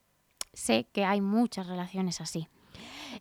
sé 0.53 0.87
que 0.93 1.05
hay 1.05 1.21
muchas 1.21 1.67
relaciones 1.67 2.21
así. 2.21 2.49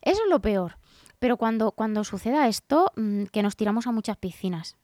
Eso 0.02 0.22
es 0.24 0.30
lo 0.30 0.40
peor. 0.40 0.78
Pero 1.18 1.36
cuando, 1.36 1.72
cuando 1.72 2.04
suceda 2.04 2.46
esto, 2.48 2.92
mm, 2.96 3.24
que 3.26 3.42
nos 3.42 3.56
tiramos 3.56 3.86
a 3.86 3.92
muchas 3.92 4.16
piscinas. 4.16 4.76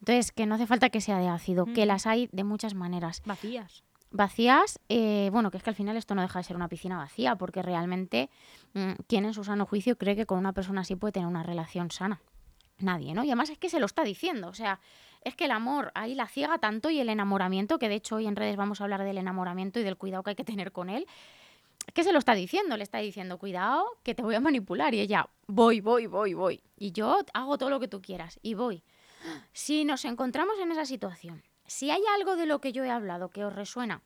Entonces, 0.00 0.32
que 0.32 0.46
no 0.46 0.56
hace 0.56 0.66
falta 0.66 0.90
que 0.90 1.00
sea 1.00 1.18
de 1.18 1.28
ácido, 1.28 1.66
que 1.66 1.84
Mm. 1.84 1.88
las 1.88 2.06
hay 2.06 2.28
de 2.32 2.44
muchas 2.44 2.74
maneras. 2.74 3.22
Vacías. 3.24 3.82
Vacías, 4.10 4.78
eh, 4.88 5.28
bueno, 5.32 5.50
que 5.50 5.56
es 5.56 5.62
que 5.62 5.70
al 5.70 5.76
final 5.76 5.96
esto 5.96 6.14
no 6.14 6.22
deja 6.22 6.38
de 6.38 6.44
ser 6.44 6.56
una 6.56 6.68
piscina 6.68 6.96
vacía, 6.98 7.36
porque 7.36 7.62
realmente, 7.62 8.30
mm, 8.74 8.92
¿quién 9.08 9.24
en 9.24 9.34
su 9.34 9.42
sano 9.44 9.66
juicio 9.66 9.96
cree 9.96 10.14
que 10.14 10.26
con 10.26 10.38
una 10.38 10.52
persona 10.52 10.82
así 10.82 10.94
puede 10.94 11.12
tener 11.12 11.28
una 11.28 11.42
relación 11.42 11.90
sana? 11.90 12.20
Nadie, 12.78 13.14
¿no? 13.14 13.24
Y 13.24 13.28
además 13.28 13.50
es 13.50 13.58
que 13.58 13.68
se 13.70 13.80
lo 13.80 13.86
está 13.86 14.02
diciendo, 14.04 14.48
o 14.48 14.54
sea, 14.54 14.80
es 15.22 15.34
que 15.36 15.46
el 15.46 15.52
amor 15.52 15.90
ahí 15.94 16.14
la 16.14 16.26
ciega 16.28 16.58
tanto 16.58 16.90
y 16.90 17.00
el 17.00 17.08
enamoramiento, 17.08 17.78
que 17.78 17.88
de 17.88 17.94
hecho 17.94 18.16
hoy 18.16 18.26
en 18.26 18.36
redes 18.36 18.56
vamos 18.56 18.80
a 18.80 18.84
hablar 18.84 19.02
del 19.04 19.16
enamoramiento 19.18 19.80
y 19.80 19.84
del 19.84 19.96
cuidado 19.96 20.22
que 20.22 20.30
hay 20.30 20.36
que 20.36 20.44
tener 20.44 20.70
con 20.72 20.90
él, 20.90 21.06
que 21.92 22.04
se 22.04 22.12
lo 22.12 22.18
está 22.18 22.34
diciendo, 22.34 22.76
le 22.76 22.82
está 22.82 22.98
diciendo, 22.98 23.38
cuidado, 23.38 23.86
que 24.02 24.14
te 24.14 24.22
voy 24.22 24.34
a 24.34 24.40
manipular. 24.40 24.94
Y 24.94 25.00
ella, 25.00 25.28
voy, 25.46 25.80
voy, 25.80 26.06
voy, 26.06 26.34
voy. 26.34 26.62
Y 26.76 26.92
yo 26.92 27.18
hago 27.34 27.58
todo 27.58 27.70
lo 27.70 27.80
que 27.80 27.88
tú 27.88 28.00
quieras 28.00 28.38
y 28.42 28.54
voy. 28.54 28.82
Si 29.52 29.84
nos 29.84 30.04
encontramos 30.04 30.58
en 30.60 30.72
esa 30.72 30.84
situación, 30.84 31.42
si 31.66 31.90
hay 31.90 32.02
algo 32.16 32.36
de 32.36 32.46
lo 32.46 32.60
que 32.60 32.72
yo 32.72 32.84
he 32.84 32.90
hablado 32.90 33.30
que 33.30 33.44
os 33.44 33.52
resuena, 33.52 34.02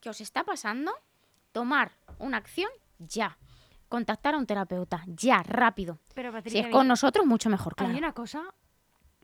que 0.00 0.10
os 0.10 0.20
está 0.20 0.44
pasando, 0.44 0.92
tomar 1.52 1.92
una 2.18 2.38
acción 2.38 2.70
ya. 2.98 3.38
Contactar 3.88 4.34
a 4.34 4.38
un 4.38 4.46
terapeuta 4.46 5.04
ya, 5.06 5.42
rápido. 5.42 5.98
Pero 6.14 6.30
Si 6.30 6.34
Patricia, 6.34 6.60
es 6.62 6.68
con 6.68 6.88
nosotros, 6.88 7.26
mucho 7.26 7.48
mejor, 7.48 7.74
hay 7.76 7.86
claro. 7.86 7.98
una 7.98 8.12
cosa, 8.12 8.54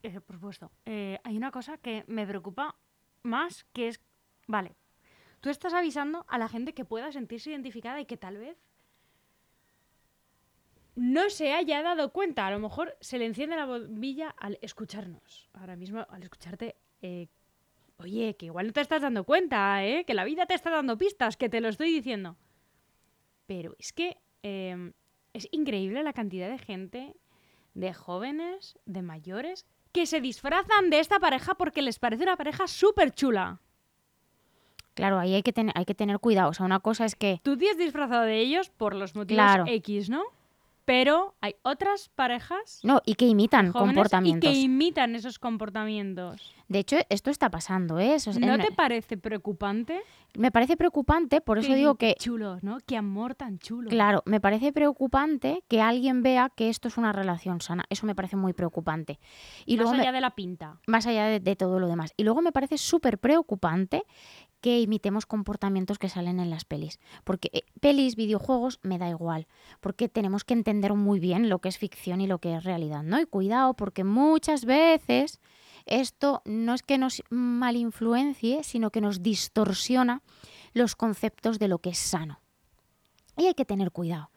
eh, 0.02 0.20
por 0.20 0.36
supuesto, 0.36 0.70
eh, 0.84 1.18
hay 1.24 1.36
una 1.36 1.50
cosa 1.50 1.78
que 1.78 2.04
me 2.06 2.26
preocupa 2.26 2.76
más, 3.22 3.64
que 3.72 3.88
es, 3.88 4.00
vale, 4.46 4.76
tú 5.40 5.50
estás 5.50 5.74
avisando 5.74 6.24
a 6.28 6.38
la 6.38 6.48
gente 6.48 6.74
que 6.74 6.84
pueda 6.84 7.12
sentirse 7.12 7.50
identificada 7.50 8.00
y 8.00 8.06
que 8.06 8.16
tal 8.16 8.38
vez 8.38 8.56
no 10.94 11.30
se 11.30 11.52
haya 11.52 11.82
dado 11.82 12.12
cuenta. 12.12 12.46
A 12.46 12.50
lo 12.50 12.58
mejor 12.58 12.96
se 13.00 13.18
le 13.18 13.26
enciende 13.26 13.56
la 13.56 13.66
bombilla 13.66 14.30
al 14.30 14.58
escucharnos. 14.60 15.48
Ahora 15.54 15.76
mismo, 15.76 16.06
al 16.08 16.22
escucharte, 16.22 16.76
eh, 17.02 17.28
oye, 17.98 18.36
que 18.36 18.46
igual 18.46 18.66
no 18.66 18.72
te 18.72 18.80
estás 18.80 19.02
dando 19.02 19.24
cuenta, 19.24 19.84
¿eh? 19.84 20.04
que 20.04 20.14
la 20.14 20.24
vida 20.24 20.46
te 20.46 20.54
está 20.54 20.70
dando 20.70 20.98
pistas, 20.98 21.36
que 21.36 21.48
te 21.48 21.60
lo 21.60 21.68
estoy 21.68 21.92
diciendo. 21.92 22.36
Pero 23.46 23.74
es 23.78 23.92
que 23.92 24.18
eh, 24.42 24.92
es 25.32 25.48
increíble 25.52 26.02
la 26.02 26.12
cantidad 26.12 26.50
de 26.50 26.58
gente, 26.58 27.16
de 27.74 27.94
jóvenes, 27.94 28.78
de 28.84 29.02
mayores, 29.02 29.66
que 29.92 30.06
se 30.06 30.20
disfrazan 30.20 30.90
de 30.90 31.00
esta 31.00 31.18
pareja 31.18 31.54
porque 31.54 31.82
les 31.82 31.98
parece 31.98 32.24
una 32.24 32.36
pareja 32.36 32.66
súper 32.66 33.12
chula. 33.12 33.60
Claro, 35.00 35.18
ahí 35.18 35.34
hay 35.34 35.42
que, 35.42 35.52
tener, 35.52 35.72
hay 35.76 35.84
que 35.84 35.94
tener 35.94 36.18
cuidado. 36.18 36.50
O 36.50 36.54
sea, 36.54 36.64
una 36.66 36.80
cosa 36.80 37.04
es 37.04 37.14
que 37.16 37.40
Tú 37.42 37.56
te 37.56 37.68
has 37.70 37.76
disfrazado 37.78 38.22
de 38.22 38.38
ellos 38.40 38.70
por 38.70 38.94
los 38.94 39.14
motivos 39.14 39.36
Claro. 39.42 39.64
X, 39.66 40.08
¿no? 40.10 40.22
Pero 40.86 41.34
hay 41.40 41.54
otras 41.62 42.08
parejas 42.08 42.80
No, 42.82 43.00
y 43.06 43.14
que 43.14 43.26
imitan 43.26 43.70
comportamientos. 43.70 44.50
y 44.50 44.54
que 44.54 44.58
imitan 44.60 45.14
esos 45.14 45.38
comportamientos. 45.38 46.52
De 46.68 46.80
hecho, 46.80 46.96
esto 47.10 47.30
está 47.30 47.48
pasando, 47.50 47.98
¿eh? 48.00 48.14
Eso 48.14 48.30
es- 48.30 48.38
¿No 48.40 48.54
en- 48.54 48.60
te 48.60 48.72
parece 48.72 49.16
preocupante? 49.16 50.00
Me 50.36 50.50
parece 50.50 50.76
preocupante, 50.76 51.40
por 51.40 51.58
eso 51.58 51.74
digo 51.74 51.94
que 51.96 52.14
chulo, 52.18 52.58
¿no? 52.62 52.78
Qué 52.86 52.96
amor 52.96 53.34
tan 53.34 53.58
chulo. 53.58 53.88
Claro, 53.88 54.22
me 54.24 54.40
parece 54.40 54.72
preocupante 54.72 55.62
que 55.68 55.80
alguien 55.80 56.22
vea 56.22 56.50
que 56.54 56.68
esto 56.68 56.88
es 56.88 56.96
una 56.96 57.12
relación 57.12 57.60
sana. 57.60 57.84
Eso 57.90 58.06
me 58.06 58.14
parece 58.14 58.36
muy 58.36 58.52
preocupante. 58.52 59.18
Y 59.66 59.76
Más 59.76 59.82
luego 59.82 59.96
me- 59.96 60.02
allá 60.02 60.12
de 60.12 60.20
la 60.20 60.30
pinta. 60.34 60.80
más 60.86 61.06
allá 61.06 61.24
de, 61.26 61.40
de 61.40 61.56
todo 61.56 61.78
lo 61.78 61.88
demás. 61.88 62.12
Y 62.16 62.24
luego 62.24 62.42
me 62.42 62.52
parece 62.52 62.78
súper 62.78 63.18
preocupante 63.18 64.04
que 64.60 64.80
imitemos 64.80 65.26
comportamientos 65.26 65.98
que 65.98 66.08
salen 66.08 66.40
en 66.40 66.50
las 66.50 66.64
pelis. 66.64 66.98
Porque 67.24 67.50
eh, 67.52 67.62
pelis, 67.80 68.16
videojuegos, 68.16 68.78
me 68.82 68.98
da 68.98 69.08
igual. 69.08 69.46
Porque 69.80 70.08
tenemos 70.08 70.44
que 70.44 70.54
entender 70.54 70.94
muy 70.94 71.20
bien 71.20 71.48
lo 71.48 71.60
que 71.60 71.68
es 71.68 71.78
ficción 71.78 72.20
y 72.20 72.26
lo 72.26 72.38
que 72.38 72.56
es 72.56 72.64
realidad, 72.64 73.02
¿no? 73.02 73.20
Y 73.20 73.26
cuidado, 73.26 73.74
porque 73.74 74.04
muchas 74.04 74.64
veces 74.64 75.40
esto 75.86 76.42
no 76.44 76.74
es 76.74 76.82
que 76.82 76.98
nos 76.98 77.22
malinfluencie, 77.30 78.62
sino 78.62 78.90
que 78.90 79.00
nos 79.00 79.22
distorsiona 79.22 80.22
los 80.72 80.94
conceptos 80.94 81.58
de 81.58 81.68
lo 81.68 81.78
que 81.78 81.90
es 81.90 81.98
sano. 81.98 82.40
Y 83.36 83.46
hay 83.46 83.54
que 83.54 83.64
tener 83.64 83.90
cuidado. 83.90 84.30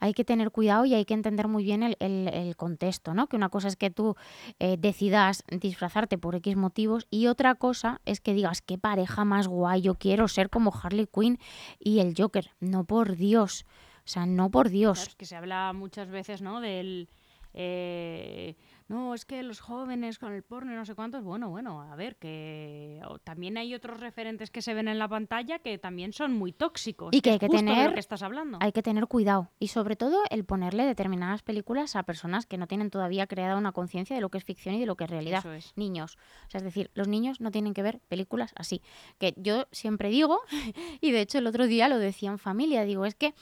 Hay 0.00 0.12
que 0.14 0.24
tener 0.24 0.50
cuidado 0.50 0.84
y 0.84 0.94
hay 0.94 1.04
que 1.04 1.14
entender 1.14 1.48
muy 1.48 1.64
bien 1.64 1.82
el, 1.82 1.96
el- 2.00 2.28
el 2.28 2.56
contexto, 2.56 3.14
¿no? 3.14 3.26
Que 3.28 3.36
una 3.36 3.48
cosa 3.48 3.68
es 3.68 3.76
que 3.76 3.90
tú 3.90 4.16
eh, 4.58 4.76
decidas 4.78 5.44
disfrazarte 5.50 6.18
por 6.18 6.34
X 6.36 6.56
motivos 6.56 7.06
y 7.10 7.26
otra 7.26 7.54
cosa 7.54 8.00
es 8.04 8.20
que 8.20 8.34
digas, 8.34 8.62
qué 8.62 8.78
pareja 8.78 9.24
más 9.24 9.48
guay, 9.48 9.82
yo 9.82 9.94
quiero 9.94 10.28
ser 10.28 10.50
como 10.50 10.72
Harley 10.82 11.06
Quinn 11.06 11.38
y 11.78 12.00
el 12.00 12.14
Joker. 12.16 12.50
No 12.60 12.84
por 12.84 13.16
Dios. 13.16 13.64
O 13.98 14.08
sea, 14.08 14.26
no 14.26 14.50
por 14.50 14.68
Dios. 14.68 14.98
Claro, 14.98 15.10
es 15.10 15.16
que 15.16 15.24
se 15.26 15.36
habla 15.36 15.72
muchas 15.72 16.08
veces, 16.10 16.42
¿no? 16.42 16.60
Del. 16.60 17.08
eh, 17.54 18.56
no, 18.94 19.12
es 19.14 19.24
que 19.24 19.42
los 19.42 19.60
jóvenes 19.60 20.18
con 20.18 20.32
el 20.32 20.42
porno 20.42 20.72
y 20.72 20.76
no 20.76 20.84
sé 20.84 20.94
cuántos. 20.94 21.22
Bueno, 21.24 21.50
bueno, 21.50 21.82
a 21.82 21.96
ver, 21.96 22.16
que 22.16 23.00
también 23.24 23.56
hay 23.56 23.74
otros 23.74 24.00
referentes 24.00 24.50
que 24.50 24.62
se 24.62 24.72
ven 24.74 24.88
en 24.88 24.98
la 24.98 25.08
pantalla 25.08 25.58
que 25.58 25.78
también 25.78 26.12
son 26.12 26.32
muy 26.32 26.52
tóxicos. 26.52 27.08
Y 27.12 27.20
que 27.20 27.30
hay 27.32 27.38
que 27.38 27.48
lo 27.48 27.54
tener- 27.54 27.92
que 27.94 28.00
estás 28.00 28.22
hablando. 28.22 28.58
Hay 28.60 28.72
que 28.72 28.82
tener 28.82 29.06
cuidado 29.06 29.50
y 29.58 29.68
sobre 29.68 29.96
todo 29.96 30.22
el 30.30 30.44
ponerle 30.44 30.84
determinadas 30.84 31.42
películas 31.42 31.96
a 31.96 32.02
personas 32.04 32.46
que 32.46 32.56
no 32.58 32.66
tienen 32.66 32.90
todavía 32.90 33.26
creada 33.26 33.56
una 33.56 33.72
conciencia 33.72 34.14
de 34.14 34.22
lo 34.22 34.28
que 34.30 34.38
es 34.38 34.44
ficción 34.44 34.74
y 34.76 34.80
de 34.80 34.86
lo 34.86 34.96
que 34.96 35.04
es 35.04 35.10
realidad. 35.10 35.40
Eso 35.40 35.52
es. 35.52 35.72
Niños. 35.76 36.16
O 36.46 36.50
sea, 36.50 36.58
es 36.58 36.64
decir, 36.64 36.90
los 36.94 37.08
niños 37.08 37.40
no 37.40 37.50
tienen 37.50 37.74
que 37.74 37.82
ver 37.82 38.00
películas 38.08 38.52
así. 38.56 38.80
Que 39.18 39.34
yo 39.36 39.66
siempre 39.72 40.08
digo, 40.08 40.40
y 41.00 41.10
de 41.10 41.20
hecho 41.20 41.38
el 41.38 41.46
otro 41.46 41.66
día 41.66 41.88
lo 41.88 41.98
decía 41.98 42.30
en 42.30 42.38
familia, 42.38 42.84
digo, 42.84 43.06
es 43.06 43.14
que 43.14 43.34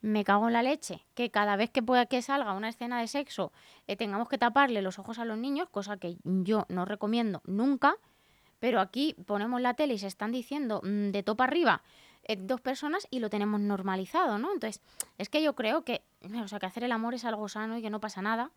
me 0.00 0.24
cago 0.24 0.46
en 0.46 0.52
la 0.52 0.62
leche, 0.62 1.04
que 1.14 1.30
cada 1.30 1.56
vez 1.56 1.70
que 1.70 1.82
pueda 1.82 2.06
que 2.06 2.22
salga 2.22 2.52
una 2.52 2.68
escena 2.68 3.00
de 3.00 3.08
sexo 3.08 3.52
eh, 3.86 3.96
tengamos 3.96 4.28
que 4.28 4.38
taparle 4.38 4.82
los 4.82 4.98
ojos 4.98 5.18
a 5.18 5.24
los 5.24 5.38
niños, 5.38 5.68
cosa 5.70 5.96
que 5.96 6.16
yo 6.24 6.66
no 6.68 6.84
recomiendo 6.84 7.42
nunca, 7.44 7.96
pero 8.60 8.80
aquí 8.80 9.14
ponemos 9.26 9.60
la 9.60 9.74
tele 9.74 9.94
y 9.94 9.98
se 9.98 10.06
están 10.06 10.32
diciendo 10.32 10.80
mm, 10.84 11.10
de 11.10 11.22
topa 11.22 11.44
arriba 11.44 11.82
eh, 12.24 12.36
dos 12.36 12.60
personas 12.60 13.06
y 13.10 13.20
lo 13.20 13.30
tenemos 13.30 13.60
normalizado, 13.60 14.38
¿no? 14.38 14.52
Entonces, 14.52 14.82
es 15.16 15.28
que 15.28 15.42
yo 15.42 15.54
creo 15.54 15.82
que, 15.82 16.02
o 16.42 16.48
sea, 16.48 16.58
que 16.58 16.66
hacer 16.66 16.84
el 16.84 16.92
amor 16.92 17.14
es 17.14 17.24
algo 17.24 17.48
sano 17.48 17.78
y 17.78 17.82
que 17.82 17.90
no 17.90 18.00
pasa 18.00 18.22
nada, 18.22 18.50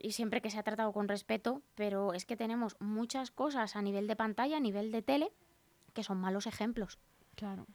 y 0.00 0.12
siempre 0.12 0.40
que 0.40 0.50
se 0.50 0.58
ha 0.58 0.62
tratado 0.62 0.92
con 0.92 1.08
respeto, 1.08 1.62
pero 1.74 2.14
es 2.14 2.24
que 2.24 2.36
tenemos 2.36 2.76
muchas 2.80 3.30
cosas 3.30 3.76
a 3.76 3.82
nivel 3.82 4.06
de 4.06 4.16
pantalla, 4.16 4.56
a 4.56 4.60
nivel 4.60 4.92
de 4.92 5.02
tele, 5.02 5.32
que 5.92 6.04
son 6.04 6.18
malos 6.18 6.46
ejemplos. 6.46 6.98
Claro. 7.34 7.66